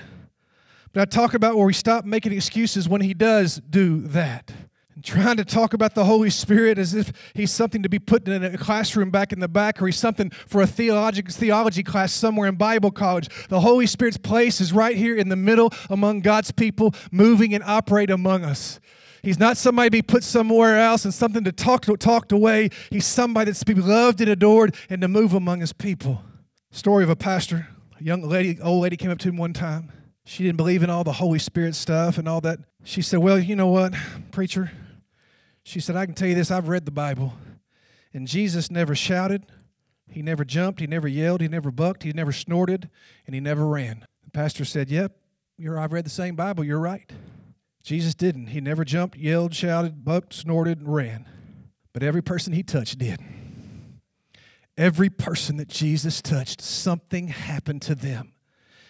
but 0.93 1.03
I 1.03 1.05
talk 1.05 1.35
about 1.35 1.57
where 1.57 1.67
we 1.67 1.73
stop 1.73 2.05
making 2.05 2.33
excuses 2.33 2.89
when 2.89 3.03
He 3.03 3.15
does 3.15 3.61
do 3.71 4.01
that 4.09 4.53
And 4.97 5.05
trying 5.05 5.37
to 5.37 5.45
talk 5.45 5.75
about 5.75 5.95
the 5.95 6.05
Holy 6.05 6.31
Spirit 6.31 6.77
as 6.77 6.93
if 6.93 7.13
he's 7.33 7.53
something 7.53 7.85
to 7.85 7.89
be 7.89 8.01
put 8.01 8.27
in 8.27 8.43
a 8.43 8.59
classroom 8.59 9.11
back 9.11 9.33
in 9.33 9.39
the 9.39 9.47
back 9.47 9.81
or 9.81 9.87
he's 9.87 9.97
something 9.97 10.31
for 10.31 10.61
a 10.61 10.67
theology, 10.67 11.23
theology 11.23 11.85
class 11.85 12.13
somewhere 12.13 12.49
in 12.49 12.57
Bible 12.57 12.91
college. 12.91 13.29
The 13.49 13.61
Holy 13.61 13.87
Spirit's 13.87 14.17
place 14.17 14.61
is 14.61 14.73
right 14.73 14.97
here 14.97 15.17
in 15.17 15.29
the 15.29 15.37
middle 15.37 15.73
among 15.89 16.23
God's 16.23 16.51
people, 16.51 16.93
moving 17.13 17.55
and 17.55 17.63
operate 17.63 18.11
among 18.11 18.45
us. 18.45 18.81
He's 19.23 19.39
not 19.39 19.57
somebody 19.57 19.89
to 19.89 19.91
be 19.91 20.03
put 20.03 20.25
somewhere 20.25 20.79
else 20.79 21.05
and 21.05 21.13
something 21.13 21.45
to 21.45 21.53
talk 21.53 21.83
to, 21.83 21.97
talked 21.97 22.33
away. 22.33 22.71
He's 22.91 23.07
somebody 23.07 23.51
that's 23.51 23.61
to 23.61 23.75
be 23.75 23.75
loved 23.75 24.21
and 24.21 24.31
adored 24.31 24.75
and 24.89 25.01
to 25.03 25.09
move 25.09 25.35
among 25.35 25.61
his 25.61 25.73
people. 25.73 26.23
Story 26.71 27.05
of 27.05 27.11
a 27.11 27.17
pastor. 27.17 27.69
A 27.99 28.03
young 28.03 28.23
lady, 28.23 28.61
old 28.61 28.83
lady 28.83 28.97
came 28.97 29.11
up 29.11 29.19
to 29.19 29.29
him 29.29 29.37
one 29.37 29.53
time. 29.53 29.93
She 30.25 30.45
didn't 30.45 30.59
believe 30.59 30.83
in 30.83 30.91
all 30.91 31.05
the 31.05 31.13
Holy 31.13 31.39
Spirit 31.39 31.75
stuff 31.75 32.17
and 32.17 32.29
all 32.29 32.41
that. 32.43 32.61
She 32.85 33.03
said, 33.03 33.19
Well, 33.19 33.39
you 33.39 33.57
know 33.57 33.69
what, 33.69 33.95
preacher? 34.31 34.71
She 35.65 35.81
said, 35.81 35.97
I 35.97 36.07
can 36.07 36.15
tell 36.15 36.29
you 36.29 36.35
this, 36.35 36.51
I've 36.51 36.69
read 36.69 36.85
the 36.85 36.91
Bible. 36.91 37.35
And 38.13 38.27
Jesus 38.27 38.71
never 38.71 38.95
shouted, 38.95 39.47
he 40.09 40.23
never 40.23 40.45
jumped, 40.45 40.81
he 40.81 40.87
never 40.87 41.07
yelled, 41.07 41.41
he 41.41 41.49
never 41.49 41.71
bucked, 41.71 42.03
he 42.03 42.13
never 42.13 42.33
snorted, 42.33 42.89
and 43.27 43.35
he 43.35 43.41
never 43.41 43.67
ran. 43.67 44.07
The 44.25 44.31
pastor 44.31 44.65
said, 44.65 44.89
Yep, 44.89 45.17
you're, 45.59 45.79
I've 45.79 45.93
read 45.93 46.07
the 46.07 46.11
same 46.11 46.37
Bible, 46.37 46.65
you're 46.65 46.81
right. 46.81 47.11
Jesus 47.83 48.15
didn't. 48.15 48.49
He 48.49 48.61
never 48.61 48.85
jumped, 48.85 49.17
yelled, 49.17 49.55
shouted, 49.55 50.05
bucked, 50.05 50.35
snorted, 50.35 50.79
and 50.81 50.95
ran. 50.95 51.27
But 51.93 52.03
every 52.03 52.23
person 52.23 52.53
he 52.53 52.63
touched 52.63 52.99
did. 52.99 53.21
Every 54.77 55.11
person 55.11 55.57
that 55.57 55.69
Jesus 55.69 56.23
touched, 56.23 56.61
something 56.61 57.29
happened 57.29 57.83
to 57.83 57.95
them. 57.95 58.33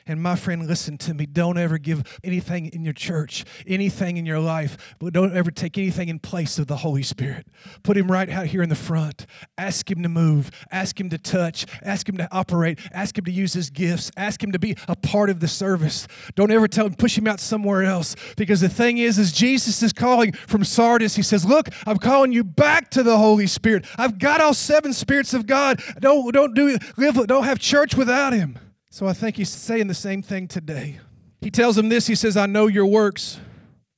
And 0.06 0.22
my 0.22 0.36
friend, 0.36 0.66
listen 0.66 0.98
to 0.98 1.14
me. 1.14 1.26
Don't 1.26 1.58
ever 1.58 1.78
give 1.78 2.18
anything 2.24 2.66
in 2.66 2.84
your 2.84 2.92
church, 2.92 3.44
anything 3.66 4.16
in 4.16 4.26
your 4.26 4.40
life, 4.40 4.96
but 4.98 5.12
don't 5.12 5.36
ever 5.36 5.50
take 5.50 5.78
anything 5.78 6.08
in 6.08 6.18
place 6.18 6.58
of 6.58 6.66
the 6.66 6.76
Holy 6.76 7.02
Spirit. 7.02 7.46
Put 7.82 7.96
him 7.96 8.10
right 8.10 8.28
out 8.28 8.46
here 8.46 8.62
in 8.62 8.68
the 8.68 8.74
front. 8.74 9.26
Ask 9.58 9.90
him 9.90 10.02
to 10.02 10.08
move. 10.08 10.50
Ask 10.70 10.98
him 10.98 11.10
to 11.10 11.18
touch. 11.18 11.66
Ask 11.82 12.08
him 12.08 12.16
to 12.16 12.28
operate. 12.32 12.78
Ask 12.92 13.18
him 13.18 13.24
to 13.24 13.32
use 13.32 13.52
his 13.52 13.70
gifts. 13.70 14.10
Ask 14.16 14.42
him 14.42 14.52
to 14.52 14.58
be 14.58 14.76
a 14.88 14.96
part 14.96 15.30
of 15.30 15.40
the 15.40 15.48
service. 15.48 16.06
Don't 16.34 16.50
ever 16.50 16.68
tell 16.68 16.86
him, 16.86 16.94
push 16.94 17.16
him 17.16 17.26
out 17.26 17.40
somewhere 17.40 17.84
else. 17.84 18.16
Because 18.36 18.60
the 18.60 18.68
thing 18.68 18.98
is, 18.98 19.18
is 19.18 19.32
Jesus 19.32 19.82
is 19.82 19.92
calling 19.92 20.32
from 20.32 20.64
Sardis. 20.64 21.16
He 21.16 21.22
says, 21.22 21.44
Look, 21.44 21.68
I'm 21.86 21.98
calling 21.98 22.32
you 22.32 22.44
back 22.44 22.90
to 22.90 23.02
the 23.02 23.18
Holy 23.18 23.46
Spirit. 23.46 23.86
I've 23.98 24.18
got 24.18 24.40
all 24.40 24.54
seven 24.54 24.92
spirits 24.92 25.34
of 25.34 25.46
God. 25.46 25.82
Don't, 26.00 26.32
don't 26.32 26.54
do 26.54 26.78
live, 26.96 27.26
don't 27.26 27.44
have 27.44 27.58
church 27.58 27.94
without 27.94 28.32
him. 28.32 28.58
So 28.90 29.06
I 29.06 29.12
think 29.12 29.36
he's 29.36 29.48
saying 29.48 29.86
the 29.86 29.94
same 29.94 30.20
thing 30.20 30.48
today. 30.48 30.98
He 31.40 31.50
tells 31.50 31.78
him 31.78 31.88
this 31.88 32.06
He 32.06 32.14
says, 32.14 32.36
I 32.36 32.46
know 32.46 32.66
your 32.66 32.86
works. 32.86 33.40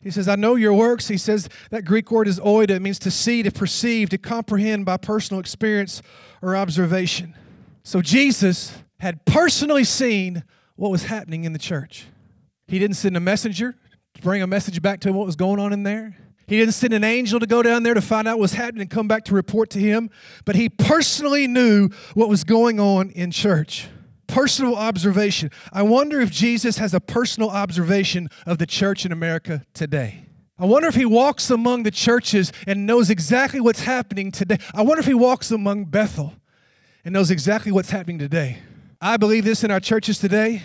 He 0.03 0.11
says, 0.11 0.29
I 0.29 0.35
know 0.35 0.57
your 0.57 0.75
works. 0.75 1.09
He 1.09 1.17
says 1.17 1.49
that 1.71 1.85
Greek 1.85 2.11
word 2.11 2.27
is 2.27 2.41
oida. 2.41 2.71
It 2.71 2.83
means 2.83 2.99
to 3.01 3.11
see, 3.11 3.43
to 3.45 3.53
perceive, 3.53 4.11
to 4.11 4.19
comprehend 4.19 4.85
by 4.85 4.97
personal 4.97 5.41
experience 5.41 6.03
or 6.43 6.57
observation. 6.57 7.37
So 7.85 8.03
Jesus 8.03 8.77
had 8.99 9.25
personally 9.25 9.85
seen 9.85 10.43
what 10.75 10.91
was 10.91 11.05
happening 11.05 11.45
in 11.45 11.53
the 11.53 11.59
church. 11.59 12.07
He 12.67 12.81
didn't 12.81 12.97
send 12.97 13.17
a 13.17 13.21
messenger 13.21 13.77
to 14.15 14.23
bring 14.23 14.43
a 14.43 14.47
message 14.47 14.83
back 14.83 14.99
to 15.01 15.09
him 15.09 15.15
what 15.15 15.27
was 15.27 15.37
going 15.37 15.61
on 15.61 15.73
in 15.73 15.85
there. 15.85 16.17
He 16.49 16.59
didn't 16.59 16.75
send 16.75 16.93
an 16.93 17.05
angel 17.05 17.39
to 17.39 17.47
go 17.47 17.63
down 17.63 17.85
there 17.85 17.95
to 17.95 18.03
find 18.03 18.27
out 18.27 18.39
what 18.39 18.43
was 18.43 18.55
happening 18.55 18.83
and 18.83 18.91
come 18.91 19.07
back 19.07 19.25
to 19.27 19.35
report 19.35 19.71
to 19.71 19.79
him, 19.79 20.11
but 20.45 20.57
he 20.57 20.69
personally 20.69 21.47
knew 21.47 21.91
what 22.15 22.29
was 22.29 22.43
going 22.43 22.81
on 22.81 23.11
in 23.11 23.31
church 23.31 23.87
personal 24.33 24.75
observation. 24.75 25.51
I 25.73 25.83
wonder 25.83 26.21
if 26.21 26.31
Jesus 26.31 26.79
has 26.79 26.95
a 26.95 27.01
personal 27.01 27.51
observation 27.51 28.31
of 28.47 28.57
the 28.57 28.67
church 28.67 29.05
in 29.05 29.13
America 29.13 29.63
today. 29.75 30.25
I 30.59 30.65
wonder 30.65 30.89
if 30.89 30.95
he 30.95 31.05
walks 31.05 31.51
among 31.51 31.83
the 31.83 31.91
churches 31.91 32.51
and 32.67 32.87
knows 32.87 33.11
exactly 33.11 33.61
what's 33.61 33.83
happening 33.83 34.33
today. 34.33 34.57
I 34.75 34.83
wonder 34.83 35.01
if 35.01 35.07
he 35.07 35.15
walks 35.15 35.51
among 35.51 35.87
Bethel 35.87 36.33
and 37.05 37.13
knows 37.13 37.31
exactly 37.31 37.73
what's 37.73 37.91
happening 37.91 38.19
today. 38.19 38.59
I 39.03 39.19
believe 39.19 39.45
this 39.45 39.65
in 39.65 39.71
our 39.71 39.81
churches 39.81 40.19
today. 40.19 40.63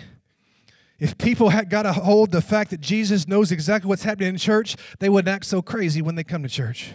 If 0.98 1.18
people 1.18 1.50
had 1.50 1.68
got 1.68 1.84
a 1.84 1.92
hold 1.92 2.30
the 2.30 2.40
fact 2.40 2.70
that 2.70 2.80
Jesus 2.80 3.28
knows 3.28 3.52
exactly 3.52 3.88
what's 3.88 4.02
happening 4.02 4.30
in 4.30 4.38
church, 4.38 4.76
they 4.98 5.10
wouldn't 5.10 5.32
act 5.32 5.44
so 5.44 5.60
crazy 5.60 6.00
when 6.00 6.14
they 6.14 6.24
come 6.24 6.42
to 6.42 6.48
church. 6.48 6.92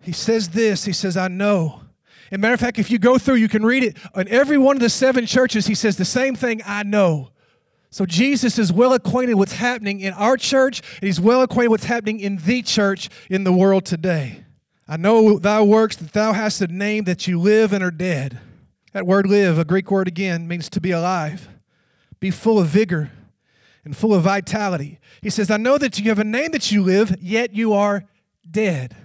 He 0.00 0.12
says 0.12 0.50
this, 0.50 0.84
he 0.84 0.92
says, 0.92 1.16
I 1.16 1.28
know 1.28 1.83
and 2.30 2.40
matter 2.40 2.54
of 2.54 2.60
fact, 2.60 2.78
if 2.78 2.90
you 2.90 2.98
go 2.98 3.18
through, 3.18 3.36
you 3.36 3.48
can 3.48 3.64
read 3.64 3.84
it. 3.84 3.96
In 4.16 4.28
every 4.28 4.58
one 4.58 4.76
of 4.76 4.80
the 4.80 4.88
seven 4.88 5.26
churches, 5.26 5.66
he 5.66 5.74
says 5.74 5.96
the 5.96 6.04
same 6.04 6.34
thing 6.34 6.62
I 6.64 6.82
know. 6.82 7.30
So 7.90 8.06
Jesus 8.06 8.58
is 8.58 8.72
well 8.72 8.92
acquainted 8.92 9.34
with 9.34 9.50
what's 9.50 9.60
happening 9.60 10.00
in 10.00 10.12
our 10.14 10.36
church, 10.36 10.82
and 11.00 11.06
he's 11.06 11.20
well 11.20 11.42
acquainted 11.42 11.70
with 11.70 11.82
what's 11.82 11.88
happening 11.88 12.18
in 12.18 12.38
the 12.38 12.62
church 12.62 13.08
in 13.30 13.44
the 13.44 13.52
world 13.52 13.84
today. 13.84 14.44
I 14.88 14.96
know 14.96 15.38
thy 15.38 15.62
works 15.62 15.96
that 15.96 16.12
thou 16.12 16.32
hast 16.32 16.60
a 16.60 16.66
name 16.66 17.04
that 17.04 17.26
you 17.26 17.38
live 17.38 17.72
and 17.72 17.84
are 17.84 17.92
dead. 17.92 18.40
That 18.92 19.06
word 19.06 19.26
live, 19.26 19.58
a 19.58 19.64
Greek 19.64 19.90
word 19.90 20.08
again, 20.08 20.48
means 20.48 20.68
to 20.70 20.80
be 20.80 20.90
alive, 20.90 21.48
be 22.20 22.30
full 22.30 22.58
of 22.58 22.66
vigor 22.66 23.12
and 23.84 23.96
full 23.96 24.14
of 24.14 24.22
vitality. 24.22 24.98
He 25.22 25.30
says, 25.30 25.50
I 25.50 25.56
know 25.56 25.78
that 25.78 25.98
you 25.98 26.08
have 26.08 26.18
a 26.18 26.24
name 26.24 26.50
that 26.52 26.72
you 26.72 26.82
live, 26.82 27.16
yet 27.20 27.54
you 27.54 27.72
are 27.74 28.04
dead. 28.50 28.96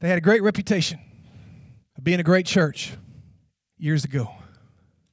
They 0.00 0.08
had 0.08 0.18
a 0.18 0.22
great 0.22 0.42
reputation 0.42 1.00
being 2.02 2.20
a 2.20 2.24
great 2.24 2.46
church 2.46 2.92
years 3.78 4.04
ago. 4.04 4.30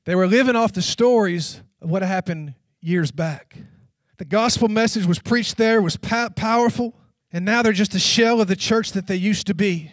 They 0.06 0.16
were 0.16 0.28
living 0.28 0.56
off 0.56 0.74
the 0.74 0.82
stories 0.82 1.62
of 1.82 1.90
what 1.90 2.02
happened 2.02 2.56
years 2.82 3.12
back. 3.12 3.58
The 4.18 4.26
gospel 4.26 4.68
message 4.68 5.06
was 5.06 5.20
preached 5.20 5.58
there, 5.58 5.82
was 5.82 5.98
powerful, 5.98 6.96
and 7.32 7.46
now 7.46 7.62
they're 7.62 7.72
just 7.72 7.96
a 7.96 8.00
shell 8.00 8.42
of 8.42 8.48
the 8.48 8.56
church 8.56 8.92
that 8.92 9.08
they 9.08 9.16
used 9.16 9.48
to 9.48 9.54
be. 9.54 9.92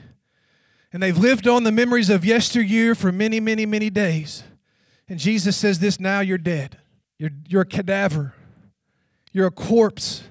And 0.93 1.03
they've 1.03 1.17
lived 1.17 1.47
on 1.47 1.65
the 1.65 1.73
memories 1.73 2.11
of 2.11 2.25
yesteryear 2.25 2.95
for 2.95 3.13
many, 3.13 3.41
many, 3.41 3.67
many 3.67 3.91
days. 3.91 4.43
And 5.09 5.19
Jesus 5.19 5.57
says 5.57 5.79
this 5.79 6.01
now 6.01 6.21
you're 6.21 6.39
dead. 6.39 6.79
You're, 7.19 7.31
you're 7.47 7.63
a 7.63 7.67
cadaver. 7.67 8.35
You're 9.33 9.47
a 9.47 9.51
corpse. 9.51 10.23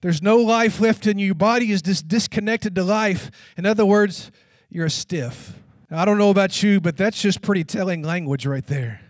There's 0.00 0.22
no 0.22 0.36
life 0.38 0.80
left 0.80 1.06
in 1.06 1.18
you. 1.18 1.26
Your 1.26 1.34
body 1.34 1.70
is 1.70 1.82
dis- 1.82 2.02
disconnected 2.02 2.74
to 2.74 2.82
life. 2.82 3.30
In 3.56 3.66
other 3.66 3.86
words, 3.86 4.32
you're 4.68 4.86
a 4.86 4.90
stiff. 4.90 5.52
Now, 5.92 5.98
I 5.98 6.04
don't 6.06 6.16
know 6.16 6.30
about 6.30 6.62
you, 6.62 6.80
but 6.80 6.96
that's 6.96 7.20
just 7.20 7.42
pretty 7.42 7.64
telling 7.64 8.00
language 8.02 8.46
right 8.46 8.64
there. 8.66 9.02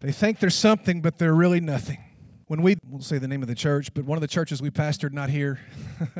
They 0.00 0.12
think 0.12 0.40
there's 0.40 0.54
something, 0.54 1.00
but 1.00 1.16
they're 1.16 1.32
really 1.32 1.58
nothing. 1.58 2.04
When 2.48 2.60
we, 2.60 2.76
won't 2.86 3.02
say 3.02 3.16
the 3.16 3.26
name 3.26 3.40
of 3.40 3.48
the 3.48 3.54
church, 3.54 3.94
but 3.94 4.04
one 4.04 4.18
of 4.18 4.20
the 4.20 4.28
churches 4.28 4.60
we 4.60 4.68
pastored, 4.68 5.14
not 5.14 5.30
here, 5.30 5.58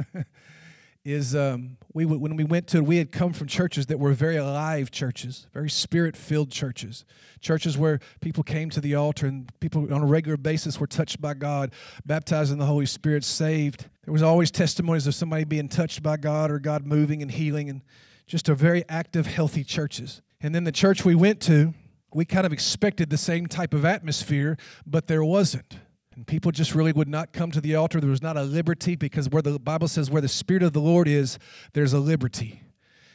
is 1.05 1.37
um, 1.37 1.77
we 1.93 2.07
when 2.07 2.37
we 2.37 2.45
went 2.45 2.69
to, 2.69 2.83
we 2.83 2.97
had 2.97 3.13
come 3.13 3.35
from 3.35 3.49
churches 3.49 3.85
that 3.89 3.99
were 3.99 4.15
very 4.15 4.37
alive 4.37 4.91
churches, 4.91 5.47
very 5.53 5.69
spirit 5.69 6.17
filled 6.17 6.51
churches, 6.51 7.05
churches 7.41 7.77
where 7.77 8.01
people 8.23 8.43
came 8.43 8.71
to 8.71 8.81
the 8.81 8.95
altar 8.95 9.27
and 9.27 9.53
people 9.61 9.93
on 9.93 10.01
a 10.01 10.07
regular 10.07 10.39
basis 10.39 10.81
were 10.81 10.87
touched 10.87 11.21
by 11.21 11.35
God, 11.35 11.71
baptized 12.07 12.51
in 12.51 12.57
the 12.57 12.65
Holy 12.65 12.87
Spirit, 12.87 13.25
saved. 13.25 13.85
There 14.07 14.13
was 14.13 14.23
always 14.23 14.51
testimonies 14.51 15.07
of 15.07 15.15
somebody 15.15 15.45
being 15.45 15.69
touched 15.69 16.03
by 16.03 16.17
God 16.17 16.51
or 16.51 16.59
God 16.59 16.87
moving 16.87 17.21
and 17.21 17.31
healing 17.31 17.69
and 17.69 17.83
just 18.29 18.49
a 18.49 18.55
very 18.55 18.85
active, 18.89 19.27
healthy 19.27 19.65
churches. 19.65 20.23
And 20.41 20.55
then 20.55 20.65
the 20.65 20.73
church 20.73 21.05
we 21.05 21.15
went 21.15 21.41
to, 21.43 21.75
we 22.15 22.25
kind 22.25 22.47
of 22.47 22.53
expected 22.53 23.11
the 23.11 23.19
same 23.19 23.47
type 23.47 23.75
of 23.75 23.85
atmosphere, 23.85 24.57
but 24.87 25.09
there 25.09 25.25
wasn't. 25.25 25.79
And 26.15 26.27
people 26.27 26.53
just 26.53 26.75
really 26.75 26.93
would 26.93 27.09
not 27.09 27.33
come 27.33 27.51
to 27.51 27.61
the 27.61 27.75
altar. 27.75 28.01
There 28.01 28.11
was 28.11 28.23
not 28.23 28.37
a 28.37 28.43
liberty 28.43 28.95
because 28.95 29.29
where 29.29 29.43
the 29.43 29.59
Bible 29.59 29.89
says 29.89 30.11
where 30.11 30.23
the 30.23 30.29
Spirit 30.29 30.63
of 30.63 30.73
the 30.73 30.81
Lord 30.81 31.09
is, 31.09 31.39
there's 31.73 31.93
a 31.93 31.99
liberty. 31.99 32.63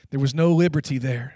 There 0.10 0.20
was 0.20 0.34
no 0.34 0.52
liberty 0.52 0.98
there. 0.98 1.36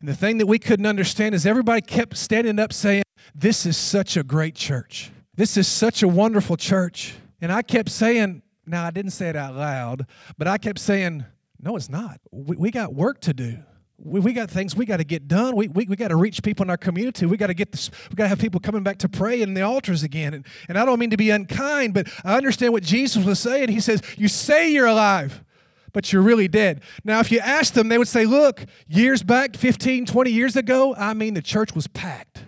And 0.00 0.08
the 0.08 0.14
thing 0.16 0.38
that 0.38 0.46
we 0.46 0.58
couldn't 0.58 0.86
understand 0.86 1.34
is 1.34 1.46
everybody 1.46 1.80
kept 1.80 2.16
standing 2.16 2.58
up 2.58 2.72
saying, 2.72 3.04
This 3.34 3.66
is 3.66 3.76
such 3.76 4.16
a 4.16 4.22
great 4.22 4.54
church. 4.54 5.12
This 5.34 5.56
is 5.56 5.66
such 5.66 6.02
a 6.02 6.08
wonderful 6.08 6.56
church. 6.56 7.14
And 7.40 7.52
I 7.52 7.62
kept 7.62 7.88
saying, 7.88 8.42
now 8.66 8.84
I 8.84 8.90
didn't 8.90 9.12
say 9.12 9.28
it 9.28 9.36
out 9.36 9.54
loud, 9.54 10.06
but 10.38 10.46
I 10.46 10.58
kept 10.58 10.78
saying, 10.78 11.24
no, 11.62 11.76
it's 11.76 11.88
not. 11.88 12.20
We, 12.30 12.56
we 12.56 12.70
got 12.70 12.92
work 12.92 13.20
to 13.22 13.32
do. 13.32 13.58
We, 13.96 14.18
we 14.18 14.32
got 14.32 14.50
things 14.50 14.74
we 14.74 14.84
got 14.84 14.96
to 14.96 15.04
get 15.04 15.28
done. 15.28 15.54
We, 15.54 15.68
we, 15.68 15.84
we 15.84 15.94
got 15.94 16.08
to 16.08 16.16
reach 16.16 16.42
people 16.42 16.64
in 16.64 16.70
our 16.70 16.76
community. 16.76 17.24
We 17.24 17.36
got 17.36 17.46
to 17.46 17.54
get 17.54 17.70
this, 17.70 17.90
we 18.10 18.16
got 18.16 18.24
to 18.24 18.28
have 18.28 18.40
people 18.40 18.58
coming 18.58 18.82
back 18.82 18.98
to 18.98 19.08
pray 19.08 19.40
in 19.40 19.54
the 19.54 19.62
altars 19.62 20.02
again. 20.02 20.34
And, 20.34 20.46
and 20.68 20.76
I 20.76 20.84
don't 20.84 20.98
mean 20.98 21.10
to 21.10 21.16
be 21.16 21.30
unkind, 21.30 21.94
but 21.94 22.08
I 22.24 22.36
understand 22.36 22.72
what 22.72 22.82
Jesus 22.82 23.24
was 23.24 23.38
saying. 23.38 23.68
He 23.68 23.78
says, 23.78 24.02
You 24.18 24.26
say 24.26 24.72
you're 24.72 24.86
alive, 24.86 25.44
but 25.92 26.12
you're 26.12 26.22
really 26.22 26.48
dead. 26.48 26.82
Now, 27.04 27.20
if 27.20 27.30
you 27.30 27.38
ask 27.38 27.74
them, 27.74 27.88
they 27.88 27.98
would 27.98 28.08
say, 28.08 28.26
Look, 28.26 28.64
years 28.88 29.22
back, 29.22 29.56
15, 29.56 30.06
20 30.06 30.30
years 30.30 30.56
ago, 30.56 30.96
I 30.96 31.14
mean, 31.14 31.34
the 31.34 31.42
church 31.42 31.74
was 31.74 31.86
packed. 31.86 32.46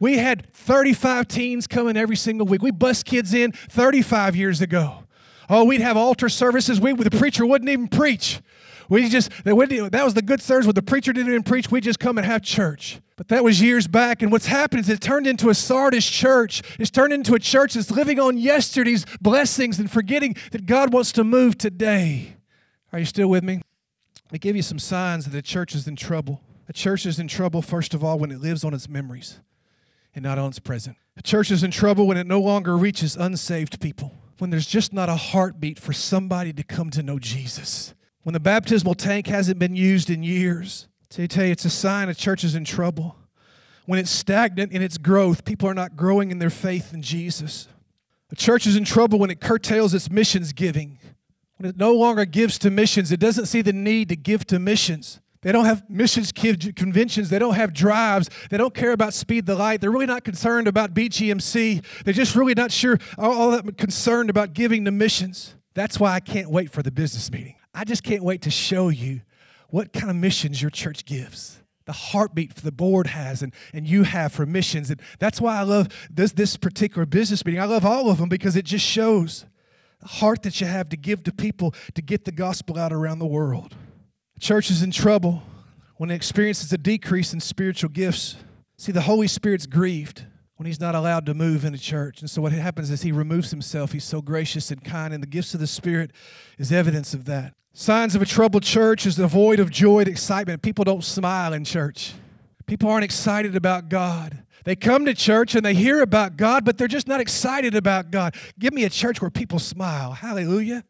We 0.00 0.16
had 0.16 0.52
35 0.54 1.28
teens 1.28 1.66
coming 1.66 1.96
every 1.96 2.16
single 2.16 2.46
week. 2.46 2.62
We 2.62 2.70
bust 2.70 3.04
kids 3.04 3.34
in 3.34 3.52
35 3.52 4.34
years 4.34 4.60
ago. 4.62 5.05
Oh, 5.48 5.64
we'd 5.64 5.80
have 5.80 5.96
altar 5.96 6.28
services. 6.28 6.80
We, 6.80 6.92
the 6.94 7.10
preacher 7.10 7.46
wouldn't 7.46 7.70
even 7.70 7.88
preach. 7.88 8.40
We 8.88 9.08
just, 9.08 9.30
that 9.44 9.54
was 9.56 10.14
the 10.14 10.22
good 10.22 10.40
service 10.40 10.66
where 10.66 10.72
the 10.72 10.82
preacher 10.82 11.12
didn't 11.12 11.30
even 11.30 11.42
preach. 11.42 11.70
We 11.70 11.80
just 11.80 11.98
come 11.98 12.18
and 12.18 12.26
have 12.26 12.42
church. 12.42 13.00
But 13.16 13.28
that 13.28 13.42
was 13.42 13.60
years 13.60 13.86
back. 13.86 14.22
And 14.22 14.30
what's 14.30 14.46
happened 14.46 14.80
is 14.80 14.88
it 14.88 15.00
turned 15.00 15.26
into 15.26 15.48
a 15.48 15.54
Sardis 15.54 16.06
church. 16.06 16.62
It's 16.78 16.90
turned 16.90 17.12
into 17.12 17.34
a 17.34 17.38
church 17.38 17.74
that's 17.74 17.90
living 17.90 18.20
on 18.20 18.38
yesterday's 18.38 19.06
blessings 19.20 19.78
and 19.78 19.90
forgetting 19.90 20.36
that 20.52 20.66
God 20.66 20.92
wants 20.92 21.12
to 21.12 21.24
move 21.24 21.58
today. 21.58 22.36
Are 22.92 22.98
you 22.98 23.04
still 23.04 23.28
with 23.28 23.42
me? 23.42 23.62
I 24.32 24.38
give 24.38 24.56
you 24.56 24.62
some 24.62 24.78
signs 24.78 25.24
that 25.24 25.30
the 25.30 25.42
church 25.42 25.74
is 25.74 25.88
in 25.88 25.96
trouble. 25.96 26.42
A 26.68 26.72
church 26.72 27.06
is 27.06 27.18
in 27.18 27.28
trouble, 27.28 27.62
first 27.62 27.94
of 27.94 28.04
all, 28.04 28.18
when 28.18 28.30
it 28.30 28.40
lives 28.40 28.64
on 28.64 28.74
its 28.74 28.88
memories 28.88 29.40
and 30.14 30.22
not 30.22 30.38
on 30.38 30.50
its 30.50 30.58
present. 30.58 30.96
A 31.16 31.22
church 31.22 31.50
is 31.50 31.62
in 31.62 31.70
trouble 31.70 32.06
when 32.06 32.16
it 32.16 32.26
no 32.26 32.40
longer 32.40 32.76
reaches 32.76 33.16
unsaved 33.16 33.80
people 33.80 34.12
when 34.38 34.50
there's 34.50 34.66
just 34.66 34.92
not 34.92 35.08
a 35.08 35.16
heartbeat 35.16 35.78
for 35.78 35.92
somebody 35.92 36.52
to 36.52 36.62
come 36.62 36.90
to 36.90 37.02
know 37.02 37.18
Jesus. 37.18 37.94
When 38.22 38.32
the 38.32 38.40
baptismal 38.40 38.94
tank 38.94 39.26
hasn't 39.26 39.58
been 39.58 39.76
used 39.76 40.10
in 40.10 40.22
years. 40.22 40.88
To 41.10 41.28
tell 41.28 41.44
you, 41.44 41.52
it's 41.52 41.64
a 41.64 41.70
sign 41.70 42.08
a 42.08 42.14
church 42.14 42.44
is 42.44 42.54
in 42.54 42.64
trouble. 42.64 43.16
When 43.86 43.98
it's 43.98 44.10
stagnant 44.10 44.72
in 44.72 44.82
its 44.82 44.98
growth, 44.98 45.44
people 45.44 45.68
are 45.68 45.74
not 45.74 45.96
growing 45.96 46.30
in 46.30 46.40
their 46.40 46.50
faith 46.50 46.92
in 46.92 47.02
Jesus. 47.02 47.68
A 48.30 48.34
church 48.34 48.66
is 48.66 48.76
in 48.76 48.84
trouble 48.84 49.18
when 49.18 49.30
it 49.30 49.40
curtails 49.40 49.94
its 49.94 50.10
missions 50.10 50.52
giving. 50.52 50.98
When 51.56 51.70
it 51.70 51.76
no 51.76 51.94
longer 51.94 52.24
gives 52.24 52.58
to 52.58 52.70
missions, 52.70 53.12
it 53.12 53.20
doesn't 53.20 53.46
see 53.46 53.62
the 53.62 53.72
need 53.72 54.08
to 54.08 54.16
give 54.16 54.44
to 54.48 54.58
missions. 54.58 55.20
They 55.46 55.52
don't 55.52 55.66
have 55.66 55.88
missions 55.88 56.32
conventions. 56.32 57.30
They 57.30 57.38
don't 57.38 57.54
have 57.54 57.72
drives. 57.72 58.28
They 58.50 58.56
don't 58.56 58.74
care 58.74 58.90
about 58.90 59.14
Speed 59.14 59.46
the 59.46 59.54
Light. 59.54 59.80
They're 59.80 59.92
really 59.92 60.04
not 60.04 60.24
concerned 60.24 60.66
about 60.66 60.92
BGMC. 60.92 61.84
They're 62.02 62.12
just 62.12 62.34
really 62.34 62.54
not 62.54 62.72
sure, 62.72 62.98
all 63.16 63.52
that 63.52 63.78
concerned 63.78 64.28
about 64.28 64.54
giving 64.54 64.84
to 64.86 64.90
missions. 64.90 65.54
That's 65.72 66.00
why 66.00 66.14
I 66.14 66.18
can't 66.18 66.50
wait 66.50 66.72
for 66.72 66.82
the 66.82 66.90
business 66.90 67.30
meeting. 67.30 67.54
I 67.72 67.84
just 67.84 68.02
can't 68.02 68.24
wait 68.24 68.42
to 68.42 68.50
show 68.50 68.88
you 68.88 69.20
what 69.68 69.92
kind 69.92 70.10
of 70.10 70.16
missions 70.16 70.60
your 70.60 70.72
church 70.72 71.04
gives. 71.04 71.62
the 71.84 71.92
heartbeat 71.92 72.56
the 72.56 72.72
board 72.72 73.06
has 73.06 73.40
and, 73.40 73.54
and 73.72 73.86
you 73.86 74.02
have 74.02 74.32
for 74.32 74.46
missions. 74.46 74.90
And 74.90 75.00
that's 75.20 75.40
why 75.40 75.58
I 75.58 75.62
love 75.62 75.86
this, 76.10 76.32
this 76.32 76.56
particular 76.56 77.06
business 77.06 77.46
meeting. 77.46 77.60
I 77.60 77.66
love 77.66 77.84
all 77.84 78.10
of 78.10 78.18
them 78.18 78.28
because 78.28 78.56
it 78.56 78.64
just 78.64 78.84
shows 78.84 79.46
the 80.00 80.08
heart 80.08 80.42
that 80.42 80.60
you 80.60 80.66
have 80.66 80.88
to 80.88 80.96
give 80.96 81.22
to 81.22 81.32
people 81.32 81.72
to 81.94 82.02
get 82.02 82.24
the 82.24 82.32
gospel 82.32 82.76
out 82.76 82.92
around 82.92 83.20
the 83.20 83.26
world. 83.26 83.76
Church 84.38 84.70
is 84.70 84.82
in 84.82 84.90
trouble 84.90 85.42
when 85.96 86.10
it 86.10 86.14
experiences 86.14 86.72
a 86.72 86.78
decrease 86.78 87.32
in 87.32 87.40
spiritual 87.40 87.90
gifts. 87.90 88.36
See, 88.76 88.92
the 88.92 89.02
Holy 89.02 89.28
Spirit's 89.28 89.66
grieved 89.66 90.24
when 90.56 90.66
he's 90.66 90.80
not 90.80 90.94
allowed 90.94 91.26
to 91.26 91.34
move 91.34 91.64
in 91.64 91.74
a 91.74 91.78
church. 91.78 92.20
And 92.20 92.30
so 92.30 92.42
what 92.42 92.52
happens 92.52 92.90
is 92.90 93.02
he 93.02 93.12
removes 93.12 93.50
himself. 93.50 93.92
He's 93.92 94.04
so 94.04 94.20
gracious 94.20 94.70
and 94.70 94.82
kind, 94.82 95.14
and 95.14 95.22
the 95.22 95.26
gifts 95.26 95.54
of 95.54 95.60
the 95.60 95.66
Spirit 95.66 96.12
is 96.58 96.72
evidence 96.72 97.14
of 97.14 97.24
that. 97.26 97.54
Signs 97.72 98.14
of 98.14 98.22
a 98.22 98.26
troubled 98.26 98.62
church 98.62 99.04
is 99.06 99.16
the 99.16 99.26
void 99.26 99.60
of 99.60 99.70
joy 99.70 100.00
and 100.00 100.08
excitement. 100.08 100.62
People 100.62 100.84
don't 100.84 101.04
smile 101.04 101.52
in 101.52 101.64
church. 101.64 102.14
People 102.66 102.88
aren't 102.90 103.04
excited 103.04 103.54
about 103.54 103.88
God. 103.88 104.42
They 104.64 104.74
come 104.74 105.04
to 105.04 105.14
church 105.14 105.54
and 105.54 105.64
they 105.64 105.74
hear 105.74 106.00
about 106.00 106.36
God, 106.36 106.64
but 106.64 106.78
they're 106.78 106.88
just 106.88 107.06
not 107.06 107.20
excited 107.20 107.74
about 107.74 108.10
God. 108.10 108.34
Give 108.58 108.72
me 108.72 108.84
a 108.84 108.90
church 108.90 109.20
where 109.20 109.30
people 109.30 109.58
smile. 109.58 110.12
Hallelujah. 110.12 110.84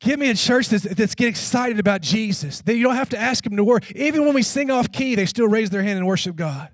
Give 0.00 0.18
me 0.18 0.30
a 0.30 0.34
church 0.34 0.68
that's, 0.68 0.84
that's 0.84 1.14
get 1.14 1.28
excited 1.28 1.80
about 1.80 2.02
Jesus. 2.02 2.60
That 2.62 2.76
you 2.76 2.84
don't 2.84 2.94
have 2.94 3.08
to 3.10 3.18
ask 3.18 3.42
them 3.44 3.56
to 3.56 3.64
work. 3.64 3.90
Even 3.92 4.24
when 4.24 4.34
we 4.34 4.42
sing 4.42 4.70
off 4.70 4.92
key, 4.92 5.14
they 5.14 5.26
still 5.26 5.48
raise 5.48 5.70
their 5.70 5.82
hand 5.82 5.98
and 5.98 6.06
worship 6.06 6.36
God. 6.36 6.68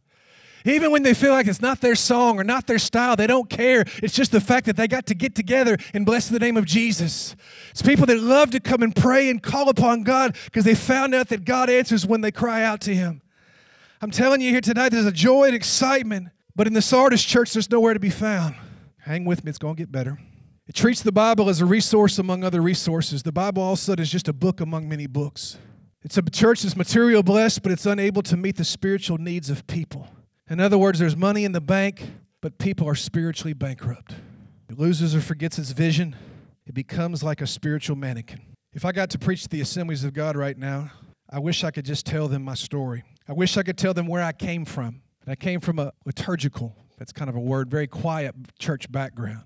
Even 0.66 0.90
when 0.90 1.02
they 1.02 1.12
feel 1.12 1.32
like 1.32 1.46
it's 1.46 1.60
not 1.60 1.82
their 1.82 1.94
song 1.94 2.38
or 2.38 2.44
not 2.44 2.66
their 2.66 2.78
style, 2.78 3.16
they 3.16 3.26
don't 3.26 3.50
care. 3.50 3.84
It's 4.02 4.14
just 4.14 4.32
the 4.32 4.40
fact 4.40 4.64
that 4.66 4.76
they 4.76 4.88
got 4.88 5.06
to 5.06 5.14
get 5.14 5.34
together 5.34 5.76
and 5.92 6.06
bless 6.06 6.28
the 6.28 6.38
name 6.38 6.56
of 6.56 6.64
Jesus. 6.64 7.36
It's 7.70 7.82
people 7.82 8.06
that 8.06 8.18
love 8.18 8.50
to 8.52 8.60
come 8.60 8.82
and 8.82 8.96
pray 8.96 9.28
and 9.28 9.42
call 9.42 9.68
upon 9.68 10.04
God 10.04 10.36
because 10.46 10.64
they 10.64 10.74
found 10.74 11.14
out 11.14 11.28
that 11.28 11.44
God 11.44 11.68
answers 11.68 12.06
when 12.06 12.22
they 12.22 12.32
cry 12.32 12.62
out 12.62 12.80
to 12.82 12.94
Him. 12.94 13.20
I'm 14.00 14.10
telling 14.10 14.40
you 14.40 14.50
here 14.50 14.62
tonight, 14.62 14.90
there's 14.90 15.04
a 15.04 15.12
joy 15.12 15.44
and 15.44 15.54
excitement, 15.54 16.28
but 16.56 16.66
in 16.66 16.72
the 16.72 16.82
Sardis 16.82 17.22
church, 17.22 17.52
there's 17.52 17.70
nowhere 17.70 17.92
to 17.92 18.00
be 18.00 18.10
found. 18.10 18.54
Hang 19.00 19.26
with 19.26 19.44
me, 19.44 19.50
it's 19.50 19.58
going 19.58 19.76
to 19.76 19.82
get 19.82 19.92
better. 19.92 20.18
It 20.66 20.74
treats 20.74 21.02
the 21.02 21.12
Bible 21.12 21.50
as 21.50 21.60
a 21.60 21.66
resource 21.66 22.18
among 22.18 22.42
other 22.42 22.62
resources. 22.62 23.22
The 23.22 23.32
Bible 23.32 23.62
also 23.62 23.94
is 23.94 24.10
just 24.10 24.28
a 24.28 24.32
book 24.32 24.60
among 24.60 24.88
many 24.88 25.06
books. 25.06 25.58
It's 26.02 26.16
a 26.16 26.22
church 26.22 26.62
that's 26.62 26.76
material 26.76 27.22
blessed, 27.22 27.62
but 27.62 27.72
it's 27.72 27.84
unable 27.86 28.22
to 28.22 28.36
meet 28.36 28.56
the 28.56 28.64
spiritual 28.64 29.18
needs 29.18 29.50
of 29.50 29.66
people. 29.66 30.08
In 30.48 30.60
other 30.60 30.78
words, 30.78 30.98
there's 30.98 31.16
money 31.16 31.44
in 31.44 31.52
the 31.52 31.60
bank, 31.60 32.02
but 32.40 32.58
people 32.58 32.88
are 32.88 32.94
spiritually 32.94 33.52
bankrupt. 33.52 34.14
It 34.70 34.78
loses 34.78 35.14
or 35.14 35.20
forgets 35.20 35.58
its 35.58 35.72
vision. 35.72 36.16
It 36.66 36.74
becomes 36.74 37.22
like 37.22 37.40
a 37.40 37.46
spiritual 37.46 37.96
mannequin. 37.96 38.40
If 38.72 38.84
I 38.84 38.92
got 38.92 39.10
to 39.10 39.18
preach 39.18 39.42
to 39.42 39.48
the 39.48 39.60
assemblies 39.60 40.02
of 40.02 40.14
God 40.14 40.36
right 40.36 40.56
now, 40.56 40.90
I 41.30 41.38
wish 41.38 41.62
I 41.62 41.70
could 41.70 41.84
just 41.84 42.06
tell 42.06 42.28
them 42.28 42.42
my 42.42 42.54
story. 42.54 43.02
I 43.28 43.32
wish 43.32 43.56
I 43.56 43.62
could 43.62 43.78
tell 43.78 43.94
them 43.94 44.06
where 44.06 44.22
I 44.22 44.32
came 44.32 44.64
from. 44.64 45.02
And 45.22 45.32
I 45.32 45.36
came 45.36 45.60
from 45.60 45.78
a 45.78 45.92
liturgical, 46.04 46.76
that's 46.98 47.12
kind 47.12 47.30
of 47.30 47.36
a 47.36 47.40
word, 47.40 47.70
very 47.70 47.86
quiet 47.86 48.34
church 48.58 48.90
background. 48.90 49.44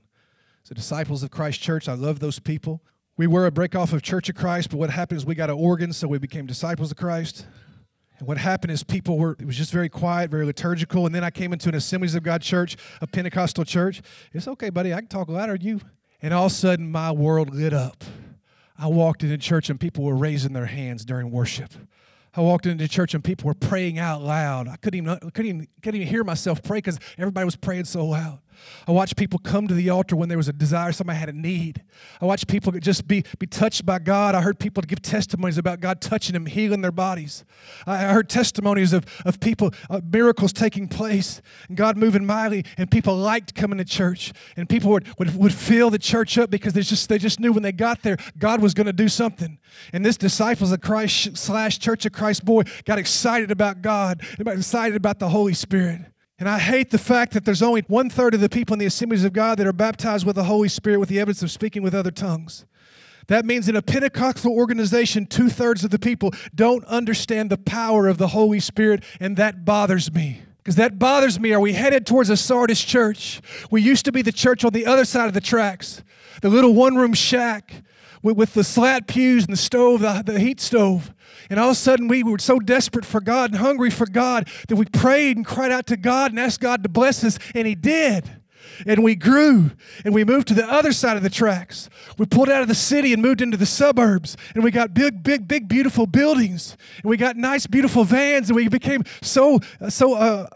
So, 0.69 0.75
disciples 0.75 1.23
of 1.23 1.31
Christ 1.31 1.63
Church, 1.63 1.89
I 1.89 1.95
love 1.95 2.21
those 2.21 2.39
people. 2.39 2.83
We 3.17 3.27
were 3.27 3.47
a 3.47 3.51
break 3.51 3.75
off 3.75 3.95
of 3.95 4.03
Church 4.03 4.29
of 4.29 4.35
Christ, 4.35 4.69
but 4.69 4.77
what 4.77 4.91
happened 4.91 5.17
is 5.17 5.25
we 5.25 5.35
got 5.35 5.49
an 5.49 5.57
organ, 5.57 5.95
so 5.95 6.07
we 6.07 6.19
became 6.19 6.45
disciples 6.45 6.91
of 6.91 6.99
Christ. 6.99 7.47
And 8.19 8.29
what 8.29 8.37
happened 8.37 8.73
is 8.73 8.83
people 8.83 9.17
were, 9.17 9.35
it 9.39 9.47
was 9.47 9.57
just 9.57 9.73
very 9.73 9.89
quiet, 9.89 10.31
very 10.31 10.45
liturgical. 10.45 11.07
And 11.07 11.15
then 11.15 11.25
I 11.25 11.31
came 11.31 11.55
into 11.55 11.71
an 11.71 11.75
Assemblies 11.75 12.15
of 12.15 12.23
God 12.23 12.43
church, 12.43 12.77
a 13.01 13.07
Pentecostal 13.07 13.65
church. 13.65 14.03
It's 14.35 14.47
okay, 14.47 14.69
buddy, 14.69 14.93
I 14.93 14.99
can 14.99 15.09
talk 15.09 15.31
louder 15.31 15.57
than 15.57 15.67
you. 15.67 15.81
And 16.21 16.35
all 16.35 16.45
of 16.45 16.53
a 16.53 16.55
sudden, 16.55 16.93
my 16.93 17.13
world 17.13 17.55
lit 17.55 17.73
up. 17.73 18.05
I 18.77 18.89
walked 18.89 19.23
into 19.23 19.39
church 19.39 19.71
and 19.71 19.81
people 19.81 20.05
were 20.05 20.17
raising 20.17 20.53
their 20.53 20.67
hands 20.67 21.07
during 21.07 21.31
worship. 21.31 21.73
I 22.35 22.43
walked 22.43 22.67
into 22.67 22.87
church 22.89 23.15
and 23.15 23.25
people 23.25 23.47
were 23.47 23.55
praying 23.55 23.99
out 23.99 24.21
loud. 24.21 24.69
I 24.69 24.77
couldn't 24.77 24.99
even, 24.99 25.19
couldn't 25.33 25.47
even, 25.47 25.69
couldn't 25.83 26.03
even 26.03 26.13
hear 26.13 26.25
myself 26.25 26.63
pray 26.63 26.77
because 26.77 27.01
everybody 27.17 27.47
was 27.47 27.57
praying 27.57 27.87
so 27.87 28.05
loud. 28.05 28.41
I 28.87 28.93
watched 28.93 29.17
people 29.17 29.39
come 29.39 29.69
to 29.69 29.75
the 29.75 29.91
altar 29.91 30.17
when 30.17 30.29
there 30.29 30.39
was 30.39 30.49
a 30.49 30.53
desire, 30.53 30.93
somebody 30.93 31.19
had 31.19 31.29
a 31.29 31.33
need. 31.33 31.83
I 32.21 32.27
watched 32.27 32.49
people 32.49 32.73
just 32.73 33.07
be, 33.07 33.25
be 33.39 33.47
touched 33.47 33.85
by 33.85 33.99
God. 33.99 34.35
I 34.35 34.41
heard 34.41 34.59
people 34.59 34.83
give 34.83 35.03
testimonies 35.03 35.59
about 35.59 35.81
God 35.81 36.01
touching 36.01 36.33
them, 36.33 36.47
healing 36.47 36.81
their 36.81 36.93
bodies. 36.93 37.45
I 37.87 37.99
heard 38.13 38.29
testimonies 38.29 38.93
of, 38.93 39.05
of 39.25 39.41
people, 39.41 39.73
uh, 39.91 40.01
miracles 40.11 40.53
taking 40.53 40.89
place, 40.89 41.43
and 41.69 41.77
God 41.77 41.97
moving 41.97 42.25
mightily, 42.25 42.65
and 42.77 42.91
people 42.91 43.17
liked 43.17 43.55
coming 43.55 43.79
to 43.79 43.85
church. 43.85 44.33
And 44.57 44.69
people 44.69 44.91
would, 44.93 45.07
would, 45.19 45.35
would 45.37 45.55
fill 45.55 45.91
the 45.91 45.99
church 45.99 46.39
up 46.39 46.51
because 46.51 46.73
they 46.73 46.83
just, 46.83 47.09
they 47.09 47.19
just 47.19 47.41
knew 47.41 47.53
when 47.53 47.63
they 47.63 47.73
got 47.73 48.03
there, 48.03 48.17
God 48.39 48.63
was 48.63 48.75
going 48.75 48.87
to 48.87 48.93
do 48.93 49.09
something. 49.09 49.59
And 49.93 50.05
this 50.05 50.17
disciples 50.17 50.73
of 50.73 50.81
Christ 50.81 51.37
slash 51.37 51.79
Church 51.79 52.07
of 52.07 52.13
Christ 52.13 52.45
boy 52.45 52.63
got 52.85 52.99
excited 52.99 53.51
about 53.51 53.83
God, 53.83 54.23
excited 54.39 54.97
about 54.97 55.19
the 55.19 55.29
Holy 55.29 55.55
Spirit. 55.55 56.03
And 56.39 56.49
I 56.49 56.59
hate 56.59 56.91
the 56.91 56.99
fact 56.99 57.33
that 57.33 57.45
there's 57.45 57.63
only 57.63 57.83
one 57.89 58.09
third 58.09 58.33
of 58.33 58.41
the 58.41 58.49
people 58.49 58.75
in 58.75 58.79
the 58.79 58.87
assemblies 58.87 59.25
of 59.25 59.33
God 59.33 59.59
that 59.59 59.67
are 59.67 59.73
baptized 59.73 60.25
with 60.25 60.37
the 60.37 60.45
Holy 60.45 60.69
Spirit 60.69 61.01
with 61.01 61.09
the 61.09 61.19
evidence 61.19 61.43
of 61.43 61.51
speaking 61.51 61.83
with 61.83 61.95
other 61.95 62.13
tongues. 62.13 62.65
That 63.27 63.45
means 63.45 63.69
in 63.69 63.77
a 63.77 63.83
Pentecostal 63.83 64.53
organization, 64.53 65.27
two 65.27 65.49
thirds 65.49 65.85
of 65.85 65.91
the 65.91 65.99
people 65.99 66.33
don't 66.55 66.85
understand 66.85 67.51
the 67.51 67.59
power 67.59 68.07
of 68.07 68.19
the 68.19 68.29
Holy 68.29 68.61
Spirit, 68.61 69.03
and 69.21 69.37
that 69.37 69.65
bothers 69.65 70.13
me. 70.13 70.43
Because 70.59 70.77
that 70.77 70.99
bothers 70.99 71.41
me. 71.41 71.53
Are 71.53 71.61
we 71.61 71.73
headed 71.73 72.07
towards 72.07 72.31
a 72.31 72.37
Sardis 72.37 72.83
church? 72.85 73.41
We 73.71 73.83
used 73.83 74.05
to 74.05 74.13
be 74.13 74.23
the 74.23 74.33
church 74.33 74.65
on 74.65 74.73
the 74.73 74.87
other 74.87 75.05
side 75.05 75.27
of 75.27 75.35
the 75.35 75.41
tracks, 75.41 76.03
the 76.41 76.49
little 76.49 76.73
one 76.73 76.95
room 76.95 77.15
shack 77.15 77.83
with, 78.23 78.37
with 78.37 78.55
the 78.55 78.65
slat 78.65 79.07
pews 79.07 79.45
and 79.45 79.53
the 79.53 79.59
stove, 79.59 80.01
the, 80.01 80.23
the 80.25 80.41
heat 80.41 80.61
stove. 80.61 81.13
And 81.51 81.59
all 81.59 81.69
of 81.71 81.73
a 81.73 81.77
sudden, 81.77 82.09
we 82.09 82.23
were 82.23 82.39
so 82.39 82.59
desperate 82.59 83.05
for 83.05 83.21
God 83.21 83.51
and 83.51 83.61
hungry 83.61 83.91
for 83.91 84.07
God 84.07 84.49
that 84.69 84.77
we 84.77 84.85
prayed 84.87 85.37
and 85.37 85.47
cried 85.47 85.73
out 85.73 85.87
to 85.87 85.97
God 85.97 86.33
and 86.33 86.41
asked 86.41 86.61
God 86.61 86.83
to 86.83 86.89
bless 86.89 87.25
us, 87.25 87.39
and 87.55 87.67
He 87.67 87.75
did. 87.75 88.31
And 88.87 89.03
we 89.03 89.15
grew 89.15 89.73
and 90.05 90.15
we 90.15 90.25
moved 90.25 90.49
to 90.49 90.55
the 90.55 90.67
other 90.71 90.93
side 90.93 91.17
of 91.17 91.23
the 91.23 91.31
tracks. 91.31 91.89
We 92.17 92.27
pulled 92.27 92.49
out 92.49 92.63
of 92.63 92.69
the 92.69 92.75
city 92.75 93.13
and 93.13 93.23
moved 93.23 93.41
into 93.41 93.57
the 93.57 93.67
suburbs. 93.67 94.37
And 94.55 94.63
we 94.63 94.71
got 94.71 94.95
big, 94.95 95.23
big, 95.23 95.49
big, 95.49 95.69
beautiful 95.69 96.07
buildings. 96.07 96.77
And 97.03 97.11
we 97.11 97.17
got 97.17 97.37
nice, 97.37 97.67
beautiful 97.67 98.05
vans. 98.05 98.51
And 98.51 98.57
we 98.57 98.69
became 98.69 99.05
so, 99.23 99.59
so 99.89 100.15
uh, 100.15 100.47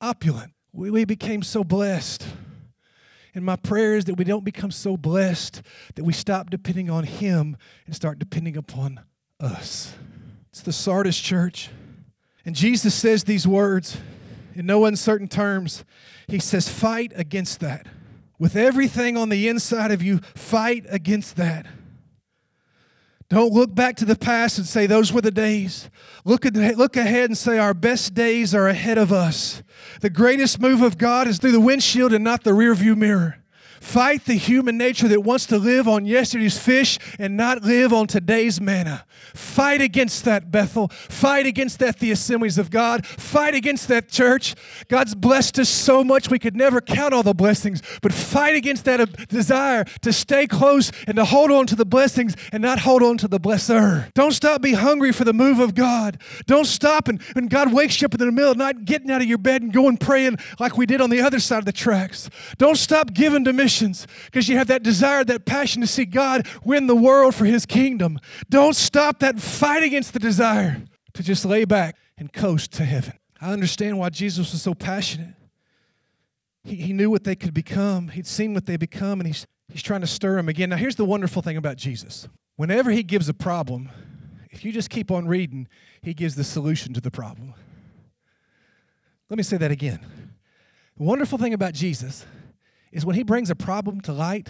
opulent. 0.00 0.52
We, 0.72 0.90
we 0.90 1.04
became 1.04 1.42
so 1.42 1.62
blessed. 1.62 2.26
And 3.34 3.44
my 3.44 3.56
prayer 3.56 3.94
is 3.94 4.06
that 4.06 4.14
we 4.14 4.24
don't 4.24 4.44
become 4.44 4.70
so 4.70 4.96
blessed 4.96 5.62
that 5.94 6.04
we 6.04 6.12
stop 6.12 6.50
depending 6.50 6.90
on 6.90 7.04
Him 7.04 7.56
and 7.86 7.94
start 7.94 8.18
depending 8.18 8.56
upon 8.56 9.00
us. 9.38 9.94
It's 10.50 10.62
the 10.62 10.72
Sardis 10.72 11.18
church. 11.18 11.70
And 12.44 12.56
Jesus 12.56 12.94
says 12.94 13.24
these 13.24 13.46
words 13.46 13.98
in 14.54 14.66
no 14.66 14.84
uncertain 14.84 15.28
terms. 15.28 15.84
He 16.26 16.38
says, 16.38 16.68
Fight 16.68 17.12
against 17.14 17.60
that. 17.60 17.86
With 18.38 18.56
everything 18.56 19.16
on 19.16 19.28
the 19.28 19.48
inside 19.48 19.92
of 19.92 20.02
you, 20.02 20.18
fight 20.34 20.86
against 20.88 21.36
that. 21.36 21.66
Don't 23.30 23.52
look 23.52 23.72
back 23.72 23.94
to 23.96 24.04
the 24.04 24.16
past 24.16 24.58
and 24.58 24.66
say, 24.66 24.86
Those 24.86 25.12
were 25.12 25.20
the 25.20 25.30
days. 25.30 25.88
Look, 26.24 26.44
at, 26.44 26.54
look 26.54 26.96
ahead 26.96 27.30
and 27.30 27.38
say, 27.38 27.58
Our 27.58 27.74
best 27.74 28.12
days 28.12 28.56
are 28.56 28.66
ahead 28.66 28.98
of 28.98 29.12
us. 29.12 29.62
The 30.00 30.10
greatest 30.10 30.60
move 30.60 30.82
of 30.82 30.98
God 30.98 31.28
is 31.28 31.38
through 31.38 31.52
the 31.52 31.60
windshield 31.60 32.12
and 32.12 32.24
not 32.24 32.42
the 32.42 32.50
rearview 32.50 32.96
mirror. 32.96 33.39
Fight 33.80 34.26
the 34.26 34.34
human 34.34 34.76
nature 34.76 35.08
that 35.08 35.22
wants 35.22 35.46
to 35.46 35.56
live 35.56 35.88
on 35.88 36.04
yesterday's 36.04 36.58
fish 36.58 36.98
and 37.18 37.34
not 37.34 37.62
live 37.62 37.94
on 37.94 38.06
today's 38.06 38.60
manna. 38.60 39.06
Fight 39.34 39.80
against 39.80 40.24
that, 40.26 40.50
Bethel. 40.50 40.88
Fight 40.88 41.46
against 41.46 41.78
that, 41.78 41.98
the 41.98 42.10
assemblies 42.10 42.58
of 42.58 42.70
God. 42.70 43.06
Fight 43.06 43.54
against 43.54 43.88
that, 43.88 44.10
church. 44.10 44.54
God's 44.88 45.14
blessed 45.14 45.58
us 45.60 45.70
so 45.70 46.04
much 46.04 46.28
we 46.28 46.38
could 46.38 46.54
never 46.54 46.82
count 46.82 47.14
all 47.14 47.22
the 47.22 47.34
blessings, 47.34 47.82
but 48.02 48.12
fight 48.12 48.54
against 48.54 48.84
that 48.84 49.00
uh, 49.00 49.06
desire 49.28 49.84
to 50.02 50.12
stay 50.12 50.46
close 50.46 50.92
and 51.06 51.16
to 51.16 51.24
hold 51.24 51.50
on 51.50 51.66
to 51.66 51.74
the 51.74 51.86
blessings 51.86 52.36
and 52.52 52.62
not 52.62 52.80
hold 52.80 53.02
on 53.02 53.16
to 53.16 53.28
the 53.28 53.40
blesser. 53.40 54.12
Don't 54.12 54.32
stop 54.32 54.60
being 54.60 54.76
hungry 54.76 55.10
for 55.10 55.24
the 55.24 55.32
move 55.32 55.58
of 55.58 55.74
God. 55.74 56.20
Don't 56.46 56.66
stop 56.66 57.08
and 57.08 57.20
when 57.32 57.48
God 57.48 57.72
wakes 57.72 58.00
you 58.00 58.06
up 58.06 58.12
in 58.12 58.20
the 58.20 58.30
middle 58.30 58.50
of 58.50 58.58
the 58.58 58.64
night, 58.64 58.84
getting 58.84 59.10
out 59.10 59.22
of 59.22 59.26
your 59.26 59.38
bed 59.38 59.62
and 59.62 59.72
going 59.72 59.96
praying 59.96 60.36
like 60.58 60.76
we 60.76 60.84
did 60.84 61.00
on 61.00 61.08
the 61.08 61.22
other 61.22 61.40
side 61.40 61.60
of 61.60 61.64
the 61.64 61.72
tracks. 61.72 62.28
Don't 62.58 62.76
stop 62.76 63.14
giving 63.14 63.44
to 63.44 63.54
mission 63.54 63.69
missions 63.70 64.06
because 64.26 64.48
you 64.48 64.56
have 64.58 64.66
that 64.66 64.82
desire, 64.82 65.22
that 65.24 65.46
passion 65.46 65.80
to 65.80 65.86
see 65.86 66.04
God 66.04 66.46
win 66.64 66.88
the 66.88 66.96
world 66.96 67.34
for 67.34 67.44
his 67.44 67.66
kingdom. 67.66 68.18
Don't 68.48 68.74
stop 68.74 69.20
that 69.20 69.40
fight 69.40 69.84
against 69.84 70.12
the 70.12 70.18
desire 70.18 70.82
to 71.14 71.22
just 71.22 71.44
lay 71.44 71.64
back 71.64 71.96
and 72.18 72.32
coast 72.32 72.72
to 72.72 72.84
heaven. 72.84 73.14
I 73.40 73.52
understand 73.52 73.98
why 73.98 74.10
Jesus 74.10 74.52
was 74.52 74.60
so 74.60 74.74
passionate. 74.74 75.34
He, 76.64 76.76
he 76.76 76.92
knew 76.92 77.10
what 77.10 77.24
they 77.24 77.36
could 77.36 77.54
become, 77.54 78.08
he'd 78.08 78.26
seen 78.26 78.54
what 78.54 78.66
they 78.66 78.76
become, 78.76 79.20
and 79.20 79.26
he's, 79.26 79.46
he's 79.68 79.82
trying 79.82 80.02
to 80.02 80.06
stir 80.06 80.36
them 80.36 80.48
again. 80.48 80.70
Now, 80.70 80.76
here's 80.76 80.96
the 80.96 81.04
wonderful 81.04 81.42
thing 81.42 81.56
about 81.56 81.76
Jesus 81.76 82.28
whenever 82.56 82.90
he 82.90 83.02
gives 83.02 83.28
a 83.28 83.34
problem, 83.34 83.88
if 84.50 84.64
you 84.64 84.72
just 84.72 84.90
keep 84.90 85.10
on 85.10 85.26
reading, 85.28 85.68
he 86.02 86.12
gives 86.12 86.34
the 86.34 86.44
solution 86.44 86.92
to 86.92 87.00
the 87.00 87.10
problem. 87.10 87.54
Let 89.30 89.36
me 89.36 89.44
say 89.44 89.56
that 89.58 89.70
again. 89.70 90.00
The 90.98 91.04
wonderful 91.04 91.38
thing 91.38 91.54
about 91.54 91.72
Jesus 91.72 92.26
is 92.92 93.06
when 93.06 93.16
he 93.16 93.22
brings 93.22 93.50
a 93.50 93.54
problem 93.54 94.00
to 94.02 94.12
light, 94.12 94.48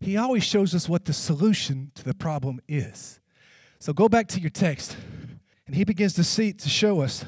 he 0.00 0.16
always 0.16 0.44
shows 0.44 0.74
us 0.74 0.88
what 0.88 1.04
the 1.06 1.12
solution 1.12 1.90
to 1.94 2.04
the 2.04 2.14
problem 2.14 2.60
is. 2.68 3.20
So 3.78 3.92
go 3.92 4.08
back 4.08 4.28
to 4.28 4.40
your 4.40 4.50
text, 4.50 4.96
and 5.66 5.74
he 5.74 5.84
begins 5.84 6.14
to 6.14 6.24
see 6.24 6.52
to 6.52 6.68
show 6.68 7.00
us 7.00 7.24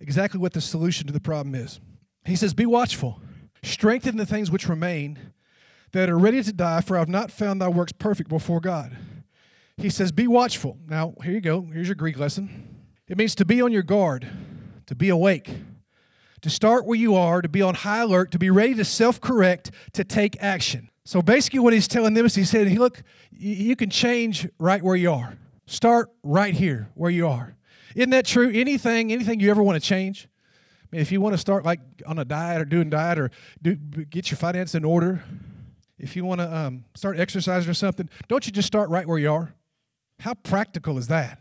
exactly 0.00 0.40
what 0.40 0.52
the 0.52 0.60
solution 0.60 1.06
to 1.06 1.12
the 1.12 1.20
problem 1.20 1.54
is. 1.54 1.80
He 2.24 2.36
says, 2.36 2.54
Be 2.54 2.66
watchful, 2.66 3.20
strengthen 3.62 4.16
the 4.16 4.26
things 4.26 4.50
which 4.50 4.68
remain 4.68 5.18
that 5.92 6.10
are 6.10 6.18
ready 6.18 6.42
to 6.42 6.52
die, 6.52 6.80
for 6.80 6.96
I 6.96 7.00
have 7.00 7.08
not 7.08 7.30
found 7.30 7.60
thy 7.60 7.68
works 7.68 7.92
perfect 7.92 8.28
before 8.28 8.60
God. 8.60 8.96
He 9.76 9.90
says, 9.90 10.12
Be 10.12 10.26
watchful. 10.26 10.78
Now, 10.86 11.14
here 11.22 11.32
you 11.32 11.40
go. 11.40 11.62
Here's 11.72 11.88
your 11.88 11.94
Greek 11.94 12.18
lesson. 12.18 12.86
It 13.08 13.16
means 13.16 13.34
to 13.36 13.44
be 13.44 13.62
on 13.62 13.72
your 13.72 13.82
guard, 13.82 14.28
to 14.86 14.94
be 14.94 15.08
awake, 15.08 15.50
to 16.42 16.50
start 16.50 16.86
where 16.86 16.98
you 16.98 17.14
are, 17.14 17.42
to 17.42 17.48
be 17.48 17.62
on 17.62 17.74
high 17.74 18.02
alert, 18.02 18.30
to 18.32 18.38
be 18.38 18.50
ready 18.50 18.74
to 18.74 18.84
self 18.84 19.20
correct, 19.20 19.70
to 19.92 20.04
take 20.04 20.36
action. 20.42 20.90
So 21.04 21.22
basically, 21.22 21.60
what 21.60 21.72
he's 21.72 21.88
telling 21.88 22.14
them 22.14 22.26
is 22.26 22.34
he 22.34 22.44
said, 22.44 22.68
hey, 22.68 22.78
Look, 22.78 23.02
you 23.30 23.76
can 23.76 23.90
change 23.90 24.48
right 24.58 24.82
where 24.82 24.96
you 24.96 25.12
are. 25.12 25.36
Start 25.66 26.10
right 26.22 26.54
here 26.54 26.90
where 26.94 27.10
you 27.10 27.26
are. 27.26 27.56
Isn't 27.94 28.10
that 28.10 28.26
true? 28.26 28.50
Anything, 28.52 29.12
anything 29.12 29.40
you 29.40 29.50
ever 29.50 29.62
want 29.62 29.80
to 29.80 29.86
change? 29.86 30.28
I 30.82 30.86
mean, 30.92 31.02
if 31.02 31.12
you 31.12 31.20
want 31.20 31.34
to 31.34 31.38
start 31.38 31.64
like 31.64 31.80
on 32.06 32.18
a 32.18 32.24
diet 32.24 32.62
or 32.62 32.64
doing 32.64 32.88
diet 32.88 33.18
or 33.18 33.30
do, 33.60 33.74
get 33.74 34.30
your 34.30 34.38
finance 34.38 34.74
in 34.74 34.84
order, 34.84 35.22
if 35.98 36.16
you 36.16 36.24
want 36.24 36.40
to 36.40 36.56
um, 36.56 36.84
start 36.94 37.18
exercising 37.18 37.70
or 37.70 37.74
something, 37.74 38.08
don't 38.28 38.46
you 38.46 38.52
just 38.52 38.66
start 38.66 38.88
right 38.88 39.06
where 39.06 39.18
you 39.18 39.30
are? 39.32 39.54
How 40.20 40.34
practical 40.34 40.96
is 40.96 41.08
that? 41.08 41.40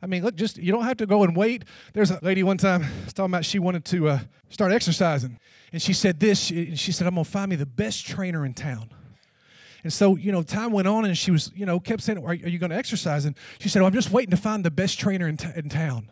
I 0.00 0.06
mean, 0.06 0.22
look, 0.22 0.36
just 0.36 0.58
you 0.58 0.70
don't 0.70 0.84
have 0.84 0.98
to 0.98 1.06
go 1.06 1.24
and 1.24 1.36
wait. 1.36 1.64
There's 1.92 2.10
a 2.10 2.20
lady 2.22 2.42
one 2.42 2.56
time 2.56 2.82
was 3.04 3.12
talking 3.12 3.32
about 3.32 3.44
she 3.44 3.58
wanted 3.58 3.84
to 3.86 4.08
uh, 4.08 4.18
start 4.48 4.72
exercising, 4.72 5.38
and 5.72 5.82
she 5.82 5.92
said 5.92 6.20
this. 6.20 6.40
She, 6.40 6.76
she 6.76 6.92
said, 6.92 7.06
"I'm 7.06 7.14
gonna 7.14 7.24
find 7.24 7.50
me 7.50 7.56
the 7.56 7.66
best 7.66 8.06
trainer 8.06 8.44
in 8.46 8.54
town." 8.54 8.90
And 9.82 9.92
so, 9.92 10.16
you 10.16 10.32
know, 10.32 10.42
time 10.42 10.72
went 10.72 10.88
on, 10.88 11.04
and 11.04 11.16
she 11.16 11.30
was, 11.30 11.50
you 11.54 11.66
know, 11.66 11.80
kept 11.80 12.02
saying, 12.02 12.18
"Are, 12.18 12.30
are 12.30 12.34
you 12.34 12.58
going 12.58 12.70
to 12.70 12.76
exercise?" 12.76 13.24
And 13.24 13.36
she 13.58 13.68
said, 13.68 13.80
well, 13.80 13.88
"I'm 13.88 13.94
just 13.94 14.10
waiting 14.10 14.30
to 14.30 14.36
find 14.36 14.64
the 14.64 14.70
best 14.70 15.00
trainer 15.00 15.26
in, 15.26 15.36
t- 15.36 15.48
in 15.56 15.68
town." 15.68 16.10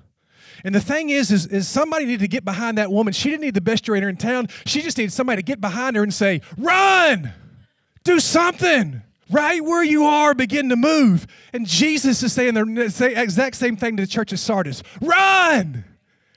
And 0.64 0.75
the 0.75 0.81
thing 0.81 1.11
is, 1.11 1.31
is, 1.31 1.46
is 1.46 1.68
somebody 1.68 2.07
needed 2.07 2.20
to 2.20 2.29
get 2.29 2.44
behind 2.44 2.79
that 2.79 2.90
woman. 2.90 3.12
She 3.12 3.31
didn't 3.31 3.42
need 3.42 3.55
the 3.55 3.61
best 3.61 3.85
trainer 3.85 4.09
in 4.09 4.16
town. 4.16 4.49
She 4.64 4.83
just 4.83 4.99
needed 4.99 5.12
somebody 5.12 5.42
to 5.42 5.46
get 5.46 5.61
behind 5.61 5.94
her 5.94 6.03
and 6.03 6.12
say, 6.12 6.40
"Run, 6.57 7.33
do 8.03 8.18
something." 8.18 9.03
Right 9.30 9.62
where 9.62 9.82
you 9.82 10.04
are, 10.04 10.34
begin 10.34 10.68
to 10.68 10.76
move. 10.76 11.26
And 11.52 11.66
Jesus 11.66 12.22
is 12.22 12.32
saying 12.32 12.54
the 12.54 13.12
exact 13.16 13.56
same 13.56 13.76
thing 13.76 13.96
to 13.96 14.04
the 14.04 14.06
church 14.06 14.32
of 14.32 14.38
Sardis 14.38 14.82
run! 15.00 15.84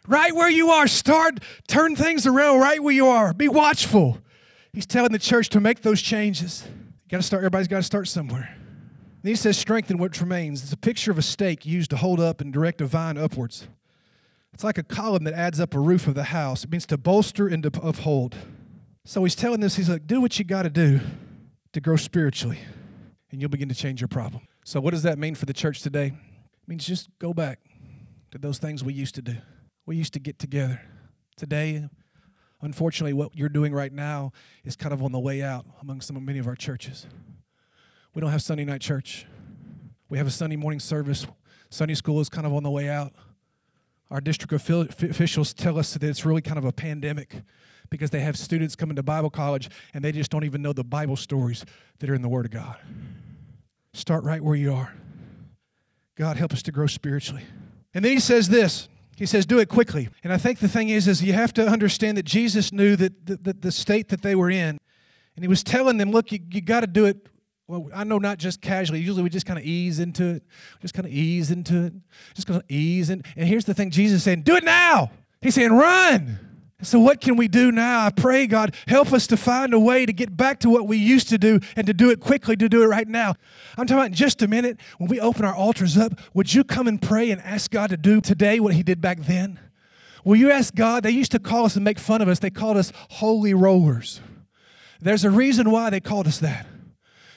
Right 0.08 0.34
where 0.34 0.50
you 0.50 0.72
are, 0.72 0.88
start, 0.88 1.40
turn 1.68 1.96
things 1.96 2.26
around 2.26 2.60
right 2.60 2.82
where 2.82 2.96
you 2.96 3.06
are. 3.06 3.32
Be 3.32 3.48
watchful. 3.48 4.18
He's 4.74 4.88
telling 4.88 5.12
the 5.12 5.20
church 5.20 5.50
to 5.50 5.60
make 5.60 5.82
those 5.84 6.02
changes. 6.02 6.64
You 6.66 7.10
gotta 7.12 7.22
start, 7.22 7.42
everybody's 7.42 7.68
gotta 7.68 7.84
start 7.84 8.08
somewhere. 8.08 8.56
Then 9.22 9.32
he 9.32 9.36
says, 9.36 9.56
strengthen 9.56 10.00
what 10.00 10.20
remains. 10.20 10.64
It's 10.64 10.74
a 10.74 10.78
picture 10.78 11.12
of 11.12 11.20
a 11.20 11.22
stake 11.22 11.64
used 11.64 11.92
to 11.92 11.98
hold 11.98 12.20
up 12.20 12.42
and 12.42 12.52
direct 12.52 12.82
a 12.82 12.88
vine 12.88 13.20
upwards. 13.20 13.68
It's 14.52 14.64
like 14.64 14.80
a 14.80 14.84
column 14.84 15.26
that 15.26 15.36
adds 15.36 15.60
up 15.60 15.76
a 15.76 15.80
roof 15.80 16.08
of 16.08 16.16
the 16.16 16.24
house. 16.26 16.64
It 16.64 16.72
means 16.72 16.88
to 16.88 16.98
bolster 16.98 17.48
and 17.48 17.62
to 17.62 17.72
uphold. 17.84 18.36
So 19.06 19.24
he's 19.24 19.36
telling 19.36 19.60
this, 19.60 19.76
he's 19.76 19.90
like, 19.90 20.08
do 20.08 20.22
what 20.22 20.40
you 20.40 20.46
gotta 20.46 20.72
do 20.72 21.02
to 21.74 21.80
grow 21.80 21.98
spiritually 21.98 22.58
and 23.32 23.42
you'll 23.42 23.50
begin 23.50 23.70
to 23.70 23.76
change 23.76 24.02
your 24.02 24.08
problem. 24.08 24.44
So, 24.64 24.80
what 24.80 24.92
does 24.92 25.04
that 25.04 25.18
mean 25.18 25.36
for 25.36 25.46
the 25.46 25.54
church 25.54 25.82
today? 25.82 26.08
It 26.08 26.68
means 26.68 26.86
just 26.86 27.10
go 27.20 27.34
back 27.34 27.60
to 28.32 28.38
those 28.38 28.58
things 28.58 28.84
we 28.84 28.94
used 28.94 29.16
to 29.16 29.22
do. 29.22 29.38
We 29.86 29.96
used 29.96 30.14
to 30.14 30.20
get 30.20 30.40
together. 30.40 30.82
Today, 31.36 31.88
unfortunately, 32.62 33.14
what 33.14 33.36
you're 33.36 33.50
doing 33.50 33.74
right 33.74 33.94
now 33.94 34.34
is 34.66 34.76
kind 34.76 34.94
of 34.94 35.02
on 35.02 35.12
the 35.12 35.20
way 35.20 35.42
out 35.42 35.66
among 35.82 36.02
some 36.02 36.24
many 36.24 36.40
of 36.40 36.48
our 36.48 36.56
churches. 36.56 37.08
We 38.14 38.22
don't 38.22 38.32
have 38.32 38.42
Sunday 38.42 38.66
night 38.66 38.82
church. 38.82 39.26
We 40.10 40.18
have 40.18 40.28
a 40.28 40.32
Sunday 40.32 40.58
morning 40.58 40.80
service. 40.80 41.26
Sunday 41.70 41.94
school 41.94 42.20
is 42.20 42.30
kind 42.30 42.46
of 42.46 42.54
on 42.54 42.64
the 42.64 42.70
way 42.70 42.90
out. 42.90 43.14
Our 44.12 44.20
district 44.20 44.54
officials 44.54 45.54
tell 45.54 45.78
us 45.78 45.94
that 45.94 46.04
it's 46.04 46.26
really 46.26 46.42
kind 46.42 46.58
of 46.58 46.66
a 46.66 46.72
pandemic 46.72 47.44
because 47.90 48.10
they 48.10 48.22
have 48.22 48.38
students 48.38 48.76
coming 48.76 48.96
to 48.96 49.04
Bible 49.04 49.30
college 49.30 49.70
and 49.94 50.04
they 50.04 50.12
just 50.12 50.32
don't 50.32 50.44
even 50.44 50.62
know 50.62 50.74
the 50.74 50.84
Bible 50.84 51.16
stories 51.16 51.66
that 52.00 52.10
are 52.10 52.16
in 52.16 52.22
the 52.22 52.30
Word 52.30 52.46
of 52.46 52.52
God. 52.52 52.78
Start 53.94 54.24
right 54.24 54.42
where 54.42 54.56
you 54.56 54.74
are. 54.74 54.94
God, 56.16 56.38
help 56.38 56.54
us 56.54 56.62
to 56.64 56.72
grow 56.72 56.88
spiritually. 56.88 57.44
And 57.94 58.04
then 58.04 58.12
he 58.12 58.20
says 58.20 58.50
this. 58.50 58.88
He 59.16 59.26
says, 59.26 59.46
do 59.46 59.60
it 59.60 59.68
quickly. 59.68 60.08
And 60.24 60.32
I 60.32 60.38
think 60.38 60.60
the 60.60 60.70
thing 60.70 60.90
is, 60.90 61.08
is 61.08 61.24
you 61.24 61.34
have 61.34 61.54
to 61.54 61.68
understand 61.68 62.18
that 62.18 62.24
Jesus 62.24 62.72
knew 62.72 62.96
that 62.96 63.26
the, 63.26 63.36
the, 63.38 63.54
the 63.54 63.72
state 63.72 64.10
that 64.10 64.22
they 64.22 64.36
were 64.36 64.50
in. 64.50 64.78
And 65.36 65.44
he 65.44 65.48
was 65.48 65.64
telling 65.64 65.98
them, 65.98 66.12
look, 66.12 66.32
you, 66.32 66.40
you 66.52 66.62
got 66.62 66.82
to 66.82 66.88
do 66.88 67.06
it. 67.06 67.28
Well, 67.68 67.90
I 67.94 68.04
know 68.04 68.18
not 68.18 68.38
just 68.38 68.62
casually. 68.62 69.00
Usually 69.00 69.24
we 69.24 69.30
just 69.30 69.46
kind 69.46 69.60
of 69.60 69.66
ease 69.66 70.00
into 70.00 70.36
it. 70.36 70.44
Just 70.82 70.94
kind 70.94 71.06
of 71.06 71.12
ease 71.12 71.52
into 71.52 71.86
it. 71.86 71.94
Just 72.34 72.48
kind 72.48 72.62
of 72.62 72.66
ease 72.70 73.10
in. 73.10 73.24
And 73.36 73.48
here's 73.48 73.66
the 73.66 73.74
thing 73.74 73.92
Jesus 73.92 74.18
is 74.18 74.24
saying, 74.24 74.44
do 74.44 74.56
it 74.56 74.64
now. 74.64 75.12
He's 75.42 75.56
saying, 75.56 75.72
run. 75.72 76.40
So, 76.82 76.98
what 76.98 77.20
can 77.20 77.36
we 77.36 77.50
do 77.50 77.74
now? 77.74 78.06
I 78.06 78.10
pray, 78.10 78.48
God, 78.48 78.74
help 78.88 79.12
us 79.12 79.28
to 79.28 79.38
find 79.38 79.74
a 79.74 79.80
way 79.80 80.06
to 80.06 80.14
get 80.14 80.38
back 80.38 80.60
to 80.62 80.70
what 80.70 80.88
we 80.88 80.96
used 80.96 81.28
to 81.30 81.38
do 81.38 81.60
and 81.76 81.86
to 81.88 81.94
do 81.94 82.10
it 82.10 82.22
quickly, 82.22 82.56
to 82.56 82.70
do 82.70 82.84
it 82.84 82.88
right 82.88 83.08
now. 83.08 83.36
I'm 83.78 83.86
talking 83.86 83.98
about 83.98 84.08
in 84.08 84.14
just 84.14 84.42
a 84.42 84.48
minute, 84.48 84.80
when 84.98 85.10
we 85.10 85.20
open 85.20 85.44
our 85.44 85.54
altars 85.54 85.98
up, 85.98 86.14
would 86.34 86.54
you 86.54 86.64
come 86.64 86.88
and 86.88 87.02
pray 87.02 87.32
and 87.32 87.42
ask 87.42 87.70
God 87.70 87.90
to 87.90 87.98
do 87.98 88.22
today 88.22 88.62
what 88.62 88.74
He 88.76 88.84
did 88.84 89.02
back 89.02 89.20
then? 89.20 89.60
Will 90.24 90.38
you 90.38 90.52
ask 90.52 90.74
God? 90.74 91.04
They 91.04 91.12
used 91.12 91.32
to 91.34 91.40
call 91.40 91.66
us 91.66 91.76
and 91.76 91.84
make 91.84 92.00
fun 92.00 92.22
of 92.22 92.30
us, 92.30 92.40
they 92.40 92.50
called 92.50 92.78
us 92.78 92.94
holy 93.10 93.54
rollers. 93.54 94.22
There's 95.02 95.26
a 95.26 95.32
reason 95.32 95.72
why 95.72 95.90
they 95.90 96.00
called 96.00 96.28
us 96.28 96.40
that. 96.40 96.66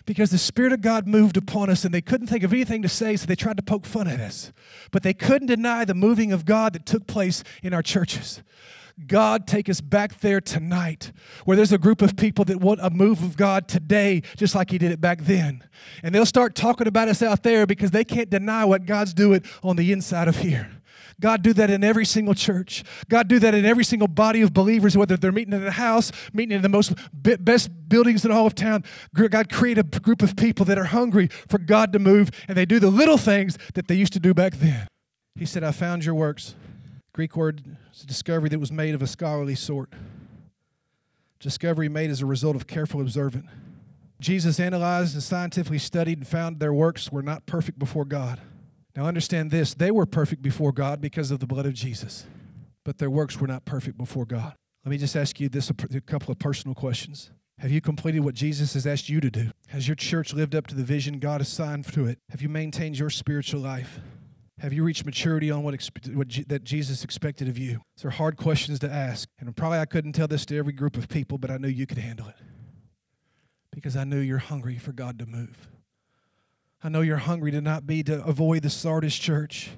Because 0.05 0.31
the 0.31 0.38
Spirit 0.38 0.72
of 0.72 0.81
God 0.81 1.07
moved 1.07 1.37
upon 1.37 1.70
us 1.70 1.85
and 1.85 1.94
they 1.94 2.00
couldn't 2.00 2.26
think 2.26 2.42
of 2.42 2.52
anything 2.52 2.83
to 2.83 2.88
say, 2.88 3.16
so 3.16 3.26
they 3.26 3.37
tried 3.37 3.57
to 3.57 3.62
poke 3.62 3.87
fun 3.87 4.09
at 4.09 4.18
us. 4.18 4.52
But 4.90 5.05
they 5.05 5.14
couldn't 5.14 5.46
deny 5.46 5.85
the 5.85 5.94
moving 5.94 6.33
of 6.33 6.44
God 6.44 6.72
that 6.72 6.87
took 6.87 7.07
place 7.07 7.44
in 7.62 7.72
our 7.72 7.83
churches. 7.83 8.42
God, 9.07 9.46
take 9.46 9.68
us 9.68 9.81
back 9.81 10.20
there 10.20 10.40
tonight 10.40 11.12
where 11.44 11.57
there's 11.57 11.72
a 11.72 11.78
group 11.78 12.02
of 12.02 12.16
people 12.16 12.44
that 12.46 12.61
want 12.61 12.81
a 12.83 12.90
move 12.90 13.22
of 13.22 13.37
God 13.37 13.68
today, 13.68 14.22
just 14.37 14.55
like 14.55 14.70
He 14.70 14.78
did 14.78 14.92
it 14.92 15.00
back 15.00 15.22
then. 15.22 15.64
And 16.02 16.14
they'll 16.14 16.26
start 16.26 16.55
talking 16.55 16.87
about 16.87 17.09
us 17.09 17.22
out 17.22 17.42
there 17.42 17.66
because 17.66 17.90
they 17.90 18.05
can't 18.05 18.31
deny 18.31 18.64
what 18.64 18.87
God's 18.87 19.14
doing 19.14 19.42
on 19.62 19.76
the 19.76 19.92
inside 19.92 20.28
of 20.28 20.37
here. 20.37 20.70
God, 21.20 21.42
do 21.42 21.52
that 21.52 21.70
in 21.70 21.85
every 21.85 22.05
single 22.05 22.35
church. 22.35 22.83
God, 23.09 23.28
do 23.28 23.38
that 23.38 23.55
in 23.55 23.64
every 23.64 23.85
single 23.85 24.09
body 24.09 24.40
of 24.40 24.52
believers, 24.52 24.96
whether 24.96 25.16
they're 25.16 25.31
meeting 25.31 25.55
in 25.55 25.64
a 25.64 25.70
house, 25.70 26.11
meeting 26.33 26.57
in 26.57 26.62
the 26.62 26.68
most 26.68 26.94
best 27.12 27.70
buildings 27.88 28.24
in 28.24 28.33
all 28.33 28.46
of 28.46 28.55
town. 28.55 28.83
God, 29.14 29.50
create 29.50 29.78
a 29.78 29.85
group 29.85 30.22
of 30.22 30.37
people 30.37 30.64
that 30.66 30.78
are 30.78 30.85
hungry 30.85 31.28
for 31.48 31.59
God 31.59 31.92
to 31.92 31.98
move, 31.98 32.31
and 32.48 32.57
they 32.57 32.64
do 32.64 32.81
the 32.81 32.90
little 32.90 33.18
things 33.18 33.57
that 33.74 33.88
they 33.88 33.94
used 33.94 34.12
to 34.14 34.20
do 34.20 34.35
back 34.35 34.55
then. 34.55 34.88
He 35.37 35.46
said, 35.46 35.62
I 35.62 35.70
found 35.70 36.05
your 36.05 36.14
works. 36.14 36.55
Greek 37.14 37.37
word 37.37 37.77
is 37.92 38.03
a 38.03 38.07
discovery 38.07 38.48
that 38.48 38.59
was 38.59 38.72
made 38.72 38.94
of 38.94 39.03
a 39.03 39.07
scholarly 39.07 39.55
sort. 39.55 39.92
Discovery 41.40 41.88
made 41.88 42.11
as 42.11 42.22
a 42.22 42.27
result 42.27 42.57
of 42.57 42.66
careful 42.66 43.01
observance. 43.01 43.48
Jesus 44.18 44.59
analyzed 44.59 45.14
and 45.14 45.22
scientifically 45.22 45.79
studied 45.79 46.18
and 46.18 46.27
found 46.27 46.59
their 46.59 46.72
works 46.72 47.11
were 47.11 47.22
not 47.22 47.44
perfect 47.44 47.79
before 47.79 48.05
God. 48.05 48.40
Now 48.96 49.07
understand 49.07 49.51
this 49.51 49.75
they 49.75 49.90
were 49.90 50.07
perfect 50.07 50.42
before 50.42 50.72
God 50.72 51.01
because 51.01 51.31
of 51.31 51.40
the 51.40 51.46
blood 51.46 51.66
of 51.66 51.75
Jesus, 51.75 52.25
but 52.85 52.98
their 52.98 53.11
works 53.11 53.40
were 53.40 53.48
not 53.48 53.64
perfect 53.64 53.98
before 53.98 54.25
God. 54.25 54.55
Let 54.85 54.90
me 54.90 54.98
just 54.98 55.16
ask 55.16 55.38
you 55.38 55.48
this 55.48 55.70
a 55.70 56.01
couple 56.01 56.33
of 56.33 56.38
personal 56.38 56.75
questions. 56.75 57.31
Have 57.59 57.70
you 57.70 57.81
completed 57.81 58.20
what 58.20 58.35
Jesus 58.35 58.75
has 58.75 58.87
asked 58.87 59.09
you 59.09 59.20
to 59.20 59.31
do? 59.31 59.51
Has 59.68 59.87
your 59.87 59.94
church 59.96 60.33
lived 60.33 60.55
up 60.55 60.66
to 60.68 60.75
the 60.75 60.83
vision 60.83 61.18
God 61.18 61.40
assigned 61.40 61.87
to 61.92 62.07
it? 62.07 62.18
Have 62.31 62.42
you 62.42 62.48
maintained 62.48 62.98
your 62.98 63.11
spiritual 63.11 63.61
life? 63.61 64.01
Have 64.62 64.72
you 64.72 64.85
reached 64.85 65.05
maturity 65.05 65.51
on 65.51 65.64
what, 65.64 65.75
what 66.14 66.29
G- 66.29 66.44
that 66.44 66.62
Jesus 66.62 67.03
expected 67.03 67.48
of 67.48 67.59
you? 67.59 67.81
These 67.96 68.05
are 68.05 68.11
hard 68.11 68.37
questions 68.37 68.79
to 68.79 68.88
ask. 68.88 69.29
And 69.40 69.57
probably 69.57 69.81
I 69.81 69.87
couldn't 69.87 70.12
tell 70.12 70.29
this 70.29 70.46
to 70.46 70.57
every 70.57 70.72
group 70.72 70.96
of 70.96 71.09
people, 71.09 71.37
but 71.37 71.51
I 71.51 71.57
knew 71.57 71.66
you 71.66 71.85
could 71.85 71.98
handle 71.98 72.29
it. 72.29 72.37
Because 73.72 73.96
I 73.96 74.05
knew 74.05 74.20
you're 74.20 74.38
hungry 74.38 74.79
for 74.79 74.92
God 74.92 75.18
to 75.18 75.27
move. 75.27 75.66
I 76.81 76.90
know 76.90 77.01
you're 77.01 77.16
hungry 77.16 77.51
to 77.51 77.61
not 77.61 77.88
be 77.88 78.05
to 78.05 78.22
avoid 78.25 78.62
the 78.62 78.70
Sardis 78.70 79.16
church. 79.16 79.70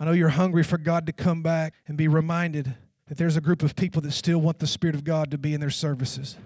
I 0.00 0.04
know 0.04 0.10
you're 0.10 0.30
hungry 0.30 0.64
for 0.64 0.78
God 0.78 1.06
to 1.06 1.12
come 1.12 1.40
back 1.40 1.74
and 1.86 1.96
be 1.96 2.08
reminded 2.08 2.74
that 3.06 3.18
there's 3.18 3.36
a 3.36 3.40
group 3.40 3.62
of 3.62 3.76
people 3.76 4.02
that 4.02 4.10
still 4.10 4.40
want 4.40 4.58
the 4.58 4.66
Spirit 4.66 4.96
of 4.96 5.04
God 5.04 5.30
to 5.30 5.38
be 5.38 5.54
in 5.54 5.60
their 5.60 5.70
services. 5.70 6.36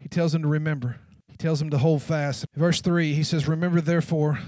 He 0.00 0.08
tells 0.08 0.32
them 0.32 0.42
to 0.42 0.48
remember. 0.48 0.98
He 1.28 1.36
tells 1.36 1.60
them 1.60 1.70
to 1.70 1.78
hold 1.78 2.02
fast. 2.02 2.46
Verse 2.56 2.80
3, 2.80 3.14
he 3.14 3.22
says, 3.22 3.46
Remember 3.46 3.80
therefore 3.80 4.40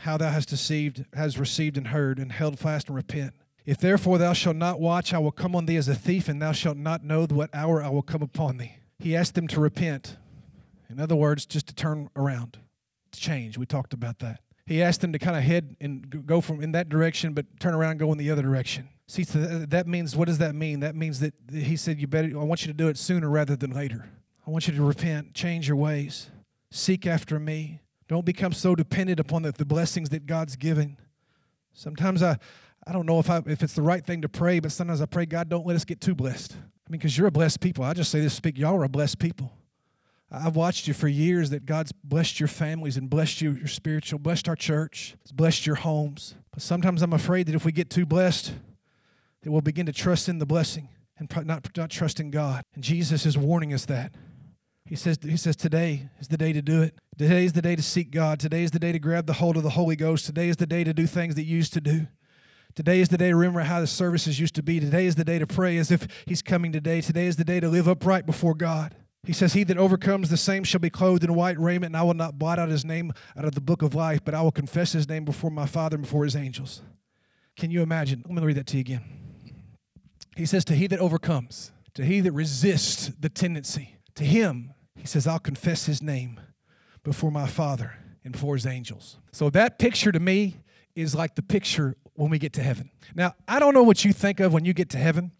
how 0.00 0.16
thou 0.16 0.30
hast 0.30 0.48
deceived, 0.48 1.04
has 1.14 1.38
received 1.38 1.76
and 1.76 1.88
heard, 1.88 2.18
and 2.18 2.32
held 2.32 2.58
fast 2.58 2.88
and 2.88 2.96
repent. 2.96 3.34
If 3.66 3.78
therefore 3.78 4.18
thou 4.18 4.32
shalt 4.32 4.56
not 4.56 4.80
watch, 4.80 5.12
I 5.12 5.18
will 5.18 5.30
come 5.30 5.54
on 5.54 5.66
thee 5.66 5.76
as 5.76 5.88
a 5.88 5.94
thief, 5.94 6.28
and 6.28 6.40
thou 6.40 6.52
shalt 6.52 6.76
not 6.76 7.04
know 7.04 7.26
what 7.26 7.50
hour 7.54 7.82
I 7.82 7.90
will 7.90 8.02
come 8.02 8.22
upon 8.22 8.56
thee. 8.56 8.76
He 8.98 9.14
asked 9.14 9.34
them 9.34 9.46
to 9.48 9.60
repent. 9.60 10.16
In 10.88 10.98
other 10.98 11.16
words, 11.16 11.46
just 11.46 11.66
to 11.68 11.74
turn 11.74 12.08
around, 12.16 12.58
to 13.12 13.20
change. 13.20 13.56
We 13.58 13.66
talked 13.66 13.92
about 13.92 14.18
that. 14.20 14.40
He 14.66 14.82
asked 14.82 15.00
them 15.00 15.12
to 15.12 15.18
kind 15.18 15.36
of 15.36 15.42
head 15.42 15.76
and 15.80 16.26
go 16.26 16.40
from 16.40 16.62
in 16.62 16.72
that 16.72 16.88
direction, 16.88 17.32
but 17.32 17.46
turn 17.60 17.74
around 17.74 17.92
and 17.92 18.00
go 18.00 18.12
in 18.12 18.18
the 18.18 18.30
other 18.30 18.42
direction. 18.42 18.88
See, 19.08 19.24
so 19.24 19.40
that 19.40 19.86
means 19.86 20.14
what 20.14 20.28
does 20.28 20.38
that 20.38 20.54
mean? 20.54 20.80
That 20.80 20.94
means 20.94 21.20
that 21.20 21.34
he 21.52 21.76
said, 21.76 22.00
"You 22.00 22.06
better. 22.06 22.28
I 22.38 22.44
want 22.44 22.62
you 22.62 22.68
to 22.68 22.76
do 22.76 22.88
it 22.88 22.96
sooner 22.96 23.28
rather 23.28 23.56
than 23.56 23.72
later. 23.72 24.08
I 24.46 24.50
want 24.50 24.68
you 24.68 24.74
to 24.74 24.82
repent, 24.82 25.34
change 25.34 25.66
your 25.66 25.76
ways, 25.76 26.30
seek 26.70 27.06
after 27.06 27.38
me, 27.38 27.80
don't 28.10 28.26
become 28.26 28.52
so 28.52 28.74
dependent 28.74 29.20
upon 29.20 29.42
the, 29.42 29.52
the 29.52 29.64
blessings 29.64 30.08
that 30.08 30.26
God's 30.26 30.56
given. 30.56 30.96
Sometimes 31.72 32.24
I, 32.24 32.38
I 32.84 32.92
don't 32.92 33.06
know 33.06 33.20
if 33.20 33.30
I 33.30 33.40
if 33.46 33.62
it's 33.62 33.74
the 33.74 33.82
right 33.82 34.04
thing 34.04 34.22
to 34.22 34.28
pray, 34.28 34.58
but 34.58 34.72
sometimes 34.72 35.00
I 35.00 35.06
pray, 35.06 35.26
God, 35.26 35.48
don't 35.48 35.64
let 35.64 35.76
us 35.76 35.84
get 35.84 36.00
too 36.00 36.16
blessed. 36.16 36.54
I 36.54 36.90
mean, 36.90 36.98
because 36.98 37.16
you're 37.16 37.28
a 37.28 37.30
blessed 37.30 37.60
people. 37.60 37.84
I 37.84 37.94
just 37.94 38.10
say 38.10 38.18
this 38.18 38.34
speak, 38.34 38.58
y'all 38.58 38.74
are 38.74 38.82
a 38.82 38.88
blessed 38.88 39.20
people. 39.20 39.52
I've 40.28 40.56
watched 40.56 40.88
you 40.88 40.94
for 40.94 41.06
years 41.06 41.50
that 41.50 41.66
God's 41.66 41.92
blessed 41.92 42.40
your 42.40 42.48
families 42.48 42.96
and 42.96 43.08
blessed 43.08 43.42
you, 43.42 43.52
your 43.52 43.68
spiritual, 43.68 44.18
blessed 44.18 44.48
our 44.48 44.56
church, 44.56 45.14
blessed 45.32 45.64
your 45.64 45.76
homes. 45.76 46.34
But 46.50 46.62
sometimes 46.62 47.02
I'm 47.02 47.12
afraid 47.12 47.46
that 47.46 47.54
if 47.54 47.64
we 47.64 47.70
get 47.70 47.90
too 47.90 48.06
blessed, 48.06 48.52
that 49.42 49.52
we'll 49.52 49.60
begin 49.60 49.86
to 49.86 49.92
trust 49.92 50.28
in 50.28 50.40
the 50.40 50.46
blessing 50.46 50.88
and 51.16 51.30
not, 51.46 51.76
not 51.76 51.90
trust 51.90 52.18
in 52.18 52.32
God. 52.32 52.64
And 52.74 52.82
Jesus 52.82 53.24
is 53.24 53.38
warning 53.38 53.72
us 53.72 53.84
that. 53.84 54.12
He 54.90 54.96
says, 54.96 55.20
he 55.22 55.36
says, 55.36 55.54
today 55.54 56.08
is 56.18 56.26
the 56.26 56.36
day 56.36 56.52
to 56.52 56.60
do 56.60 56.82
it. 56.82 56.98
Today 57.16 57.44
is 57.44 57.52
the 57.52 57.62
day 57.62 57.76
to 57.76 57.82
seek 57.82 58.10
God. 58.10 58.40
Today 58.40 58.64
is 58.64 58.72
the 58.72 58.80
day 58.80 58.90
to 58.90 58.98
grab 58.98 59.24
the 59.26 59.34
hold 59.34 59.56
of 59.56 59.62
the 59.62 59.70
Holy 59.70 59.94
Ghost. 59.94 60.26
Today 60.26 60.48
is 60.48 60.56
the 60.56 60.66
day 60.66 60.82
to 60.82 60.92
do 60.92 61.06
things 61.06 61.36
that 61.36 61.44
you 61.44 61.56
used 61.56 61.72
to 61.74 61.80
do. 61.80 62.08
Today 62.74 63.00
is 63.00 63.08
the 63.08 63.16
day 63.16 63.28
to 63.28 63.36
remember 63.36 63.60
how 63.60 63.80
the 63.80 63.86
services 63.86 64.40
used 64.40 64.56
to 64.56 64.64
be. 64.64 64.80
Today 64.80 65.06
is 65.06 65.14
the 65.14 65.24
day 65.24 65.38
to 65.38 65.46
pray 65.46 65.76
as 65.76 65.92
if 65.92 66.08
He's 66.26 66.42
coming 66.42 66.72
today. 66.72 67.00
Today 67.00 67.26
is 67.26 67.36
the 67.36 67.44
day 67.44 67.60
to 67.60 67.68
live 67.68 67.86
upright 67.86 68.26
before 68.26 68.56
God. 68.56 68.96
He 69.22 69.32
says, 69.32 69.52
He 69.52 69.62
that 69.62 69.78
overcomes 69.78 70.28
the 70.28 70.36
same 70.36 70.64
shall 70.64 70.80
be 70.80 70.90
clothed 70.90 71.22
in 71.22 71.36
white 71.36 71.58
raiment, 71.60 71.90
and 71.90 71.96
I 71.96 72.02
will 72.02 72.14
not 72.14 72.36
blot 72.36 72.58
out 72.58 72.68
his 72.68 72.84
name 72.84 73.12
out 73.36 73.44
of 73.44 73.54
the 73.54 73.60
book 73.60 73.82
of 73.82 73.94
life, 73.94 74.24
but 74.24 74.34
I 74.34 74.42
will 74.42 74.50
confess 74.50 74.90
his 74.90 75.08
name 75.08 75.24
before 75.24 75.52
my 75.52 75.66
Father 75.66 75.94
and 75.94 76.02
before 76.02 76.24
his 76.24 76.34
angels. 76.34 76.82
Can 77.56 77.70
you 77.70 77.82
imagine? 77.82 78.24
Let 78.26 78.34
me 78.34 78.42
read 78.42 78.56
that 78.56 78.66
to 78.68 78.76
you 78.76 78.80
again. 78.80 79.04
He 80.36 80.46
says, 80.46 80.64
To 80.64 80.74
he 80.74 80.88
that 80.88 80.98
overcomes, 80.98 81.70
to 81.94 82.04
he 82.04 82.20
that 82.20 82.32
resists 82.32 83.12
the 83.20 83.28
tendency, 83.28 83.96
to 84.16 84.24
him, 84.24 84.74
he 85.00 85.06
says, 85.06 85.26
I'll 85.26 85.38
confess 85.38 85.86
his 85.86 86.02
name 86.02 86.40
before 87.02 87.30
my 87.30 87.46
Father 87.46 87.94
and 88.22 88.32
before 88.32 88.54
his 88.54 88.66
angels. 88.66 89.16
So 89.32 89.48
that 89.50 89.78
picture 89.78 90.12
to 90.12 90.20
me 90.20 90.58
is 90.94 91.14
like 91.14 91.34
the 91.34 91.42
picture 91.42 91.96
when 92.14 92.30
we 92.30 92.38
get 92.38 92.52
to 92.54 92.62
heaven. 92.62 92.90
Now, 93.14 93.34
I 93.48 93.58
don't 93.58 93.72
know 93.72 93.82
what 93.82 94.04
you 94.04 94.12
think 94.12 94.40
of 94.40 94.52
when 94.52 94.64
you 94.64 94.74
get 94.74 94.90
to 94.90 94.98
heaven, 94.98 95.32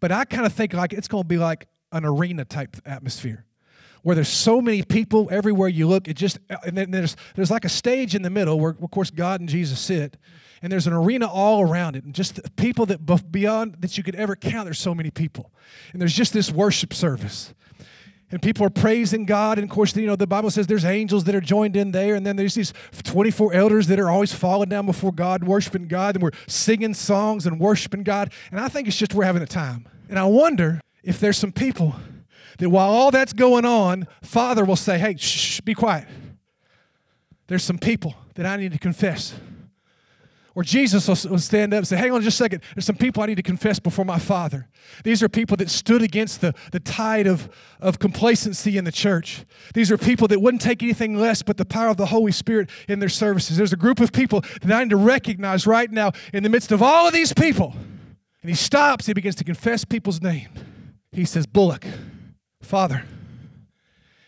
but 0.00 0.10
I 0.10 0.24
kind 0.24 0.44
of 0.44 0.52
think 0.52 0.72
like 0.72 0.92
it's 0.92 1.08
going 1.08 1.22
to 1.22 1.28
be 1.28 1.38
like 1.38 1.68
an 1.92 2.04
arena 2.04 2.44
type 2.44 2.76
atmosphere 2.84 3.44
where 4.02 4.14
there's 4.14 4.28
so 4.28 4.60
many 4.60 4.82
people 4.82 5.28
everywhere 5.32 5.68
you 5.68 5.86
look. 5.86 6.06
It 6.08 6.14
just 6.14 6.38
and 6.64 6.76
then 6.76 6.90
there's 6.90 7.16
there's 7.34 7.50
like 7.50 7.64
a 7.64 7.68
stage 7.68 8.14
in 8.14 8.22
the 8.22 8.30
middle 8.30 8.58
where 8.60 8.76
of 8.80 8.90
course 8.90 9.10
God 9.10 9.40
and 9.40 9.48
Jesus 9.48 9.80
sit, 9.80 10.16
and 10.62 10.70
there's 10.70 10.86
an 10.86 10.92
arena 10.92 11.26
all 11.26 11.62
around 11.62 11.96
it, 11.96 12.04
and 12.04 12.14
just 12.14 12.40
people 12.56 12.86
that 12.86 12.98
beyond 13.30 13.76
that 13.80 13.98
you 13.98 14.04
could 14.04 14.14
ever 14.14 14.36
count. 14.36 14.66
There's 14.66 14.78
so 14.78 14.94
many 14.94 15.10
people, 15.10 15.52
and 15.92 16.00
there's 16.00 16.14
just 16.14 16.32
this 16.32 16.52
worship 16.52 16.94
service. 16.94 17.52
And 18.30 18.42
people 18.42 18.66
are 18.66 18.70
praising 18.70 19.24
God. 19.24 19.58
And 19.58 19.68
of 19.68 19.74
course, 19.74 19.94
you 19.94 20.06
know, 20.06 20.16
the 20.16 20.26
Bible 20.26 20.50
says 20.50 20.66
there's 20.66 20.84
angels 20.84 21.24
that 21.24 21.34
are 21.34 21.40
joined 21.40 21.76
in 21.76 21.92
there. 21.92 22.16
And 22.16 22.26
then 22.26 22.36
there's 22.36 22.54
these 22.54 22.72
24 23.04 23.54
elders 23.54 23.86
that 23.86 24.00
are 24.00 24.10
always 24.10 24.32
falling 24.32 24.68
down 24.68 24.84
before 24.86 25.12
God, 25.12 25.44
worshiping 25.44 25.86
God. 25.86 26.16
And 26.16 26.22
we're 26.22 26.32
singing 26.48 26.94
songs 26.94 27.46
and 27.46 27.60
worshiping 27.60 28.02
God. 28.02 28.32
And 28.50 28.58
I 28.58 28.68
think 28.68 28.88
it's 28.88 28.96
just 28.96 29.14
we're 29.14 29.24
having 29.24 29.42
a 29.42 29.46
time. 29.46 29.86
And 30.08 30.18
I 30.18 30.24
wonder 30.24 30.80
if 31.04 31.20
there's 31.20 31.38
some 31.38 31.52
people 31.52 31.94
that 32.58 32.68
while 32.68 32.90
all 32.90 33.10
that's 33.10 33.32
going 33.32 33.64
on, 33.64 34.08
Father 34.22 34.64
will 34.64 34.76
say, 34.76 34.98
hey, 34.98 35.16
shh, 35.16 35.60
be 35.60 35.74
quiet. 35.74 36.08
There's 37.46 37.62
some 37.62 37.78
people 37.78 38.14
that 38.34 38.44
I 38.44 38.56
need 38.56 38.72
to 38.72 38.78
confess. 38.78 39.34
Or 40.56 40.62
Jesus 40.62 41.06
will 41.06 41.38
stand 41.38 41.74
up 41.74 41.78
and 41.78 41.86
say, 41.86 41.98
Hang 41.98 42.12
on 42.12 42.22
just 42.22 42.40
a 42.40 42.44
second. 42.44 42.62
There's 42.74 42.86
some 42.86 42.96
people 42.96 43.22
I 43.22 43.26
need 43.26 43.34
to 43.34 43.42
confess 43.42 43.78
before 43.78 44.06
my 44.06 44.18
Father. 44.18 44.68
These 45.04 45.22
are 45.22 45.28
people 45.28 45.54
that 45.58 45.68
stood 45.68 46.00
against 46.00 46.40
the, 46.40 46.54
the 46.72 46.80
tide 46.80 47.26
of, 47.26 47.50
of 47.78 47.98
complacency 47.98 48.78
in 48.78 48.84
the 48.84 48.90
church. 48.90 49.44
These 49.74 49.92
are 49.92 49.98
people 49.98 50.26
that 50.28 50.40
wouldn't 50.40 50.62
take 50.62 50.82
anything 50.82 51.14
less 51.14 51.42
but 51.42 51.58
the 51.58 51.66
power 51.66 51.90
of 51.90 51.98
the 51.98 52.06
Holy 52.06 52.32
Spirit 52.32 52.70
in 52.88 53.00
their 53.00 53.10
services. 53.10 53.58
There's 53.58 53.74
a 53.74 53.76
group 53.76 54.00
of 54.00 54.12
people 54.12 54.40
that 54.62 54.72
I 54.72 54.82
need 54.82 54.90
to 54.90 54.96
recognize 54.96 55.66
right 55.66 55.90
now 55.90 56.12
in 56.32 56.42
the 56.42 56.48
midst 56.48 56.72
of 56.72 56.82
all 56.82 57.06
of 57.06 57.12
these 57.12 57.34
people. 57.34 57.74
And 58.40 58.48
he 58.48 58.56
stops, 58.56 59.04
he 59.04 59.12
begins 59.12 59.34
to 59.34 59.44
confess 59.44 59.84
people's 59.84 60.22
name. 60.22 60.48
He 61.12 61.26
says, 61.26 61.44
Bullock, 61.44 61.84
Father, 62.62 63.04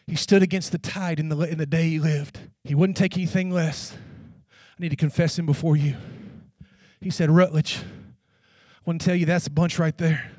he 0.06 0.14
stood 0.14 0.42
against 0.42 0.72
the 0.72 0.78
tide 0.78 1.20
in 1.20 1.30
the, 1.30 1.38
in 1.38 1.56
the 1.56 1.64
day 1.64 1.88
he 1.88 1.98
lived. 1.98 2.38
He 2.64 2.74
wouldn't 2.74 2.98
take 2.98 3.16
anything 3.16 3.50
less. 3.50 3.96
I 4.52 4.82
need 4.82 4.90
to 4.90 4.96
confess 4.96 5.38
him 5.38 5.46
before 5.46 5.74
you. 5.74 5.96
He 7.00 7.10
said, 7.10 7.30
Rutledge, 7.30 7.78
I 7.78 8.80
want 8.84 9.00
to 9.00 9.06
tell 9.06 9.14
you 9.14 9.26
that's 9.26 9.46
a 9.46 9.50
bunch 9.50 9.78
right 9.78 9.96
there. 9.96 10.32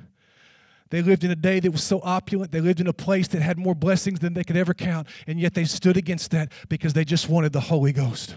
They 0.90 1.02
lived 1.02 1.24
in 1.24 1.30
a 1.30 1.36
day 1.36 1.60
that 1.60 1.72
was 1.72 1.84
so 1.84 2.02
opulent. 2.04 2.52
They 2.52 2.62
lived 2.62 2.80
in 2.80 2.88
a 2.88 2.94
place 2.94 3.28
that 3.30 3.42
had 3.42 3.60
more 3.60 3.76
blessings 3.76 4.20
than 4.20 4.34
they 4.34 4.44
could 4.44 4.58
ever 4.58 4.74
count. 4.74 5.08
And 5.28 5.40
yet 5.40 5.54
they 5.54 5.66
stood 5.66 5.98
against 5.98 6.32
that 6.32 6.52
because 6.68 6.94
they 6.94 7.06
just 7.06 7.30
wanted 7.30 7.54
the 7.54 7.62
Holy 7.62 7.92
Ghost. 7.92 8.36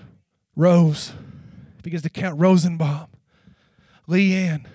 Rose, 0.54 1.12
because 1.82 2.02
to 2.02 2.10
count 2.10 2.38
Rosenbaum, 2.38 3.08
Leanne, 4.06 4.66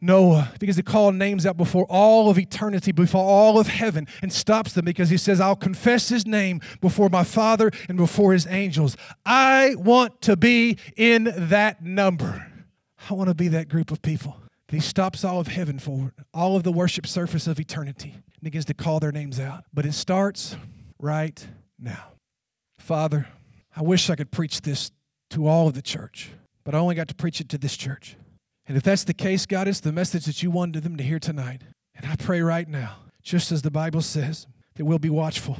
Noah 0.00 0.52
because 0.60 0.76
he 0.76 0.82
call 0.82 1.10
names 1.10 1.46
out 1.46 1.56
before 1.56 1.86
all 1.88 2.30
of 2.30 2.38
eternity, 2.38 2.92
before 2.92 3.24
all 3.24 3.58
of 3.58 3.66
heaven, 3.66 4.06
and 4.22 4.32
stops 4.32 4.72
them 4.74 4.84
because 4.84 5.10
he 5.10 5.16
says, 5.16 5.40
I'll 5.40 5.56
confess 5.56 6.08
his 6.08 6.26
name 6.26 6.60
before 6.80 7.08
my 7.08 7.24
Father 7.24 7.70
and 7.88 7.96
before 7.96 8.32
his 8.32 8.46
angels. 8.46 8.96
I 9.24 9.74
want 9.76 10.20
to 10.22 10.36
be 10.36 10.78
in 10.96 11.32
that 11.34 11.82
number. 11.82 12.46
I 13.08 13.14
want 13.14 13.28
to 13.28 13.34
be 13.34 13.48
that 13.48 13.68
group 13.68 13.90
of 13.90 14.02
people. 14.02 14.36
He 14.68 14.80
stops 14.80 15.24
all 15.24 15.38
of 15.38 15.46
heaven 15.46 15.78
for 15.78 16.12
all 16.34 16.56
of 16.56 16.64
the 16.64 16.72
worship 16.72 17.06
surface 17.06 17.46
of 17.46 17.60
eternity 17.60 18.12
and 18.14 18.42
begins 18.42 18.64
to 18.64 18.74
call 18.74 18.98
their 18.98 19.12
names 19.12 19.38
out. 19.38 19.64
But 19.72 19.86
it 19.86 19.92
starts 19.92 20.56
right 20.98 21.46
now. 21.78 22.12
Father, 22.78 23.28
I 23.76 23.82
wish 23.82 24.10
I 24.10 24.16
could 24.16 24.32
preach 24.32 24.62
this 24.62 24.90
to 25.30 25.46
all 25.46 25.68
of 25.68 25.74
the 25.74 25.82
church, 25.82 26.30
but 26.64 26.74
I 26.74 26.78
only 26.78 26.94
got 26.96 27.08
to 27.08 27.14
preach 27.14 27.40
it 27.40 27.48
to 27.50 27.58
this 27.58 27.76
church. 27.76 28.16
And 28.66 28.76
if 28.76 28.82
that's 28.82 29.04
the 29.04 29.14
case, 29.14 29.46
God, 29.46 29.68
it's 29.68 29.80
the 29.80 29.92
message 29.92 30.24
that 30.24 30.42
you 30.42 30.50
wanted 30.50 30.82
them 30.82 30.96
to 30.96 31.04
hear 31.04 31.20
tonight. 31.20 31.62
And 31.94 32.06
I 32.06 32.16
pray 32.16 32.40
right 32.40 32.68
now, 32.68 32.96
just 33.22 33.52
as 33.52 33.62
the 33.62 33.70
Bible 33.70 34.02
says, 34.02 34.48
that 34.74 34.84
we'll 34.84 34.98
be 34.98 35.10
watchful. 35.10 35.58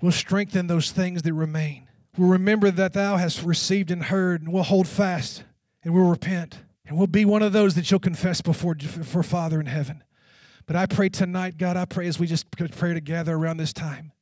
We'll 0.00 0.12
strengthen 0.12 0.68
those 0.68 0.92
things 0.92 1.22
that 1.22 1.32
remain. 1.32 1.88
We'll 2.16 2.30
remember 2.30 2.70
that 2.70 2.92
thou 2.92 3.16
hast 3.16 3.42
received 3.42 3.90
and 3.90 4.04
heard, 4.04 4.42
and 4.42 4.52
we'll 4.52 4.62
hold 4.62 4.86
fast, 4.86 5.42
and 5.82 5.92
we'll 5.92 6.08
repent. 6.08 6.58
And 6.86 6.98
we'll 6.98 7.06
be 7.06 7.24
one 7.24 7.42
of 7.42 7.52
those 7.52 7.74
that 7.74 7.90
you'll 7.90 8.00
confess 8.00 8.40
before 8.40 8.76
for 8.76 9.22
Father 9.22 9.58
in 9.60 9.66
heaven. 9.66 10.04
But 10.66 10.76
I 10.76 10.86
pray 10.86 11.08
tonight, 11.08 11.58
God, 11.58 11.76
I 11.76 11.84
pray 11.84 12.06
as 12.06 12.18
we 12.18 12.26
just 12.26 12.50
pray 12.50 12.94
together 12.94 13.34
around 13.34 13.58
this 13.58 13.72
time, 13.72 14.12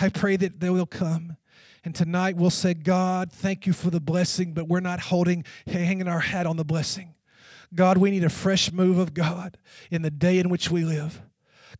I 0.00 0.08
pray 0.08 0.36
that 0.36 0.60
they 0.60 0.70
will 0.70 0.86
come. 0.86 1.36
And 1.84 1.94
tonight 1.94 2.36
we'll 2.36 2.50
say, 2.50 2.74
God, 2.74 3.30
thank 3.30 3.66
you 3.66 3.72
for 3.72 3.90
the 3.90 4.00
blessing, 4.00 4.52
but 4.52 4.66
we're 4.66 4.80
not 4.80 4.98
holding, 4.98 5.44
hanging 5.68 6.08
our 6.08 6.18
hat 6.18 6.46
on 6.46 6.56
the 6.56 6.64
blessing. 6.64 7.14
God, 7.74 7.98
we 7.98 8.10
need 8.10 8.24
a 8.24 8.28
fresh 8.28 8.72
move 8.72 8.98
of 8.98 9.14
God 9.14 9.56
in 9.90 10.02
the 10.02 10.10
day 10.10 10.38
in 10.38 10.48
which 10.48 10.70
we 10.70 10.84
live. 10.84 11.22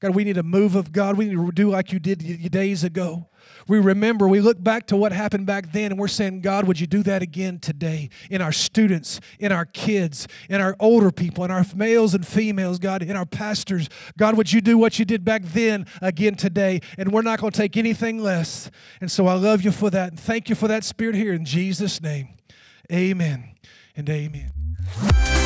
God, 0.00 0.14
we 0.14 0.24
need 0.24 0.36
a 0.36 0.42
move 0.42 0.74
of 0.74 0.92
God. 0.92 1.16
We 1.16 1.26
need 1.26 1.36
to 1.36 1.52
do 1.52 1.70
like 1.70 1.92
you 1.92 1.98
did 1.98 2.50
days 2.50 2.84
ago. 2.84 3.28
We 3.68 3.78
remember, 3.78 4.28
we 4.28 4.40
look 4.40 4.62
back 4.62 4.86
to 4.88 4.96
what 4.96 5.12
happened 5.12 5.46
back 5.46 5.72
then, 5.72 5.92
and 5.92 6.00
we're 6.00 6.08
saying, 6.08 6.40
God, 6.40 6.66
would 6.66 6.80
you 6.80 6.86
do 6.86 7.02
that 7.04 7.22
again 7.22 7.58
today 7.58 8.10
in 8.30 8.40
our 8.40 8.52
students, 8.52 9.20
in 9.38 9.52
our 9.52 9.64
kids, 9.64 10.26
in 10.48 10.60
our 10.60 10.76
older 10.78 11.10
people, 11.10 11.44
in 11.44 11.50
our 11.50 11.64
males 11.74 12.14
and 12.14 12.26
females, 12.26 12.78
God, 12.78 13.02
in 13.02 13.16
our 13.16 13.26
pastors. 13.26 13.88
God, 14.16 14.36
would 14.36 14.52
you 14.52 14.60
do 14.60 14.78
what 14.78 14.98
you 14.98 15.04
did 15.04 15.24
back 15.24 15.42
then 15.42 15.86
again 16.00 16.34
today? 16.34 16.80
And 16.98 17.12
we're 17.12 17.22
not 17.22 17.40
going 17.40 17.52
to 17.52 17.56
take 17.56 17.76
anything 17.76 18.18
less. 18.18 18.70
And 19.00 19.10
so 19.10 19.26
I 19.26 19.34
love 19.34 19.62
you 19.62 19.72
for 19.72 19.90
that. 19.90 20.10
And 20.10 20.20
thank 20.20 20.48
you 20.48 20.54
for 20.54 20.68
that 20.68 20.84
spirit 20.84 21.14
here 21.14 21.32
in 21.32 21.44
Jesus' 21.44 22.00
name. 22.00 22.28
Amen 22.92 23.54
and 23.96 24.08
amen. 24.08 24.52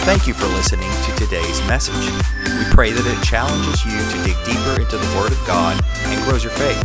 Thank 0.04 0.26
you 0.26 0.34
for 0.34 0.46
listening 0.46 0.90
to 0.90 1.12
today's 1.14 1.60
message. 1.68 1.94
We 1.94 2.64
pray 2.74 2.90
that 2.90 3.06
it 3.06 3.22
challenges 3.24 3.84
you 3.84 3.92
to 3.92 4.24
dig 4.24 4.36
deeper 4.44 4.80
into 4.80 4.96
the 4.96 5.16
Word 5.16 5.30
of 5.32 5.38
God 5.46 5.80
and 6.04 6.24
grows 6.24 6.42
your 6.42 6.52
faith. 6.54 6.82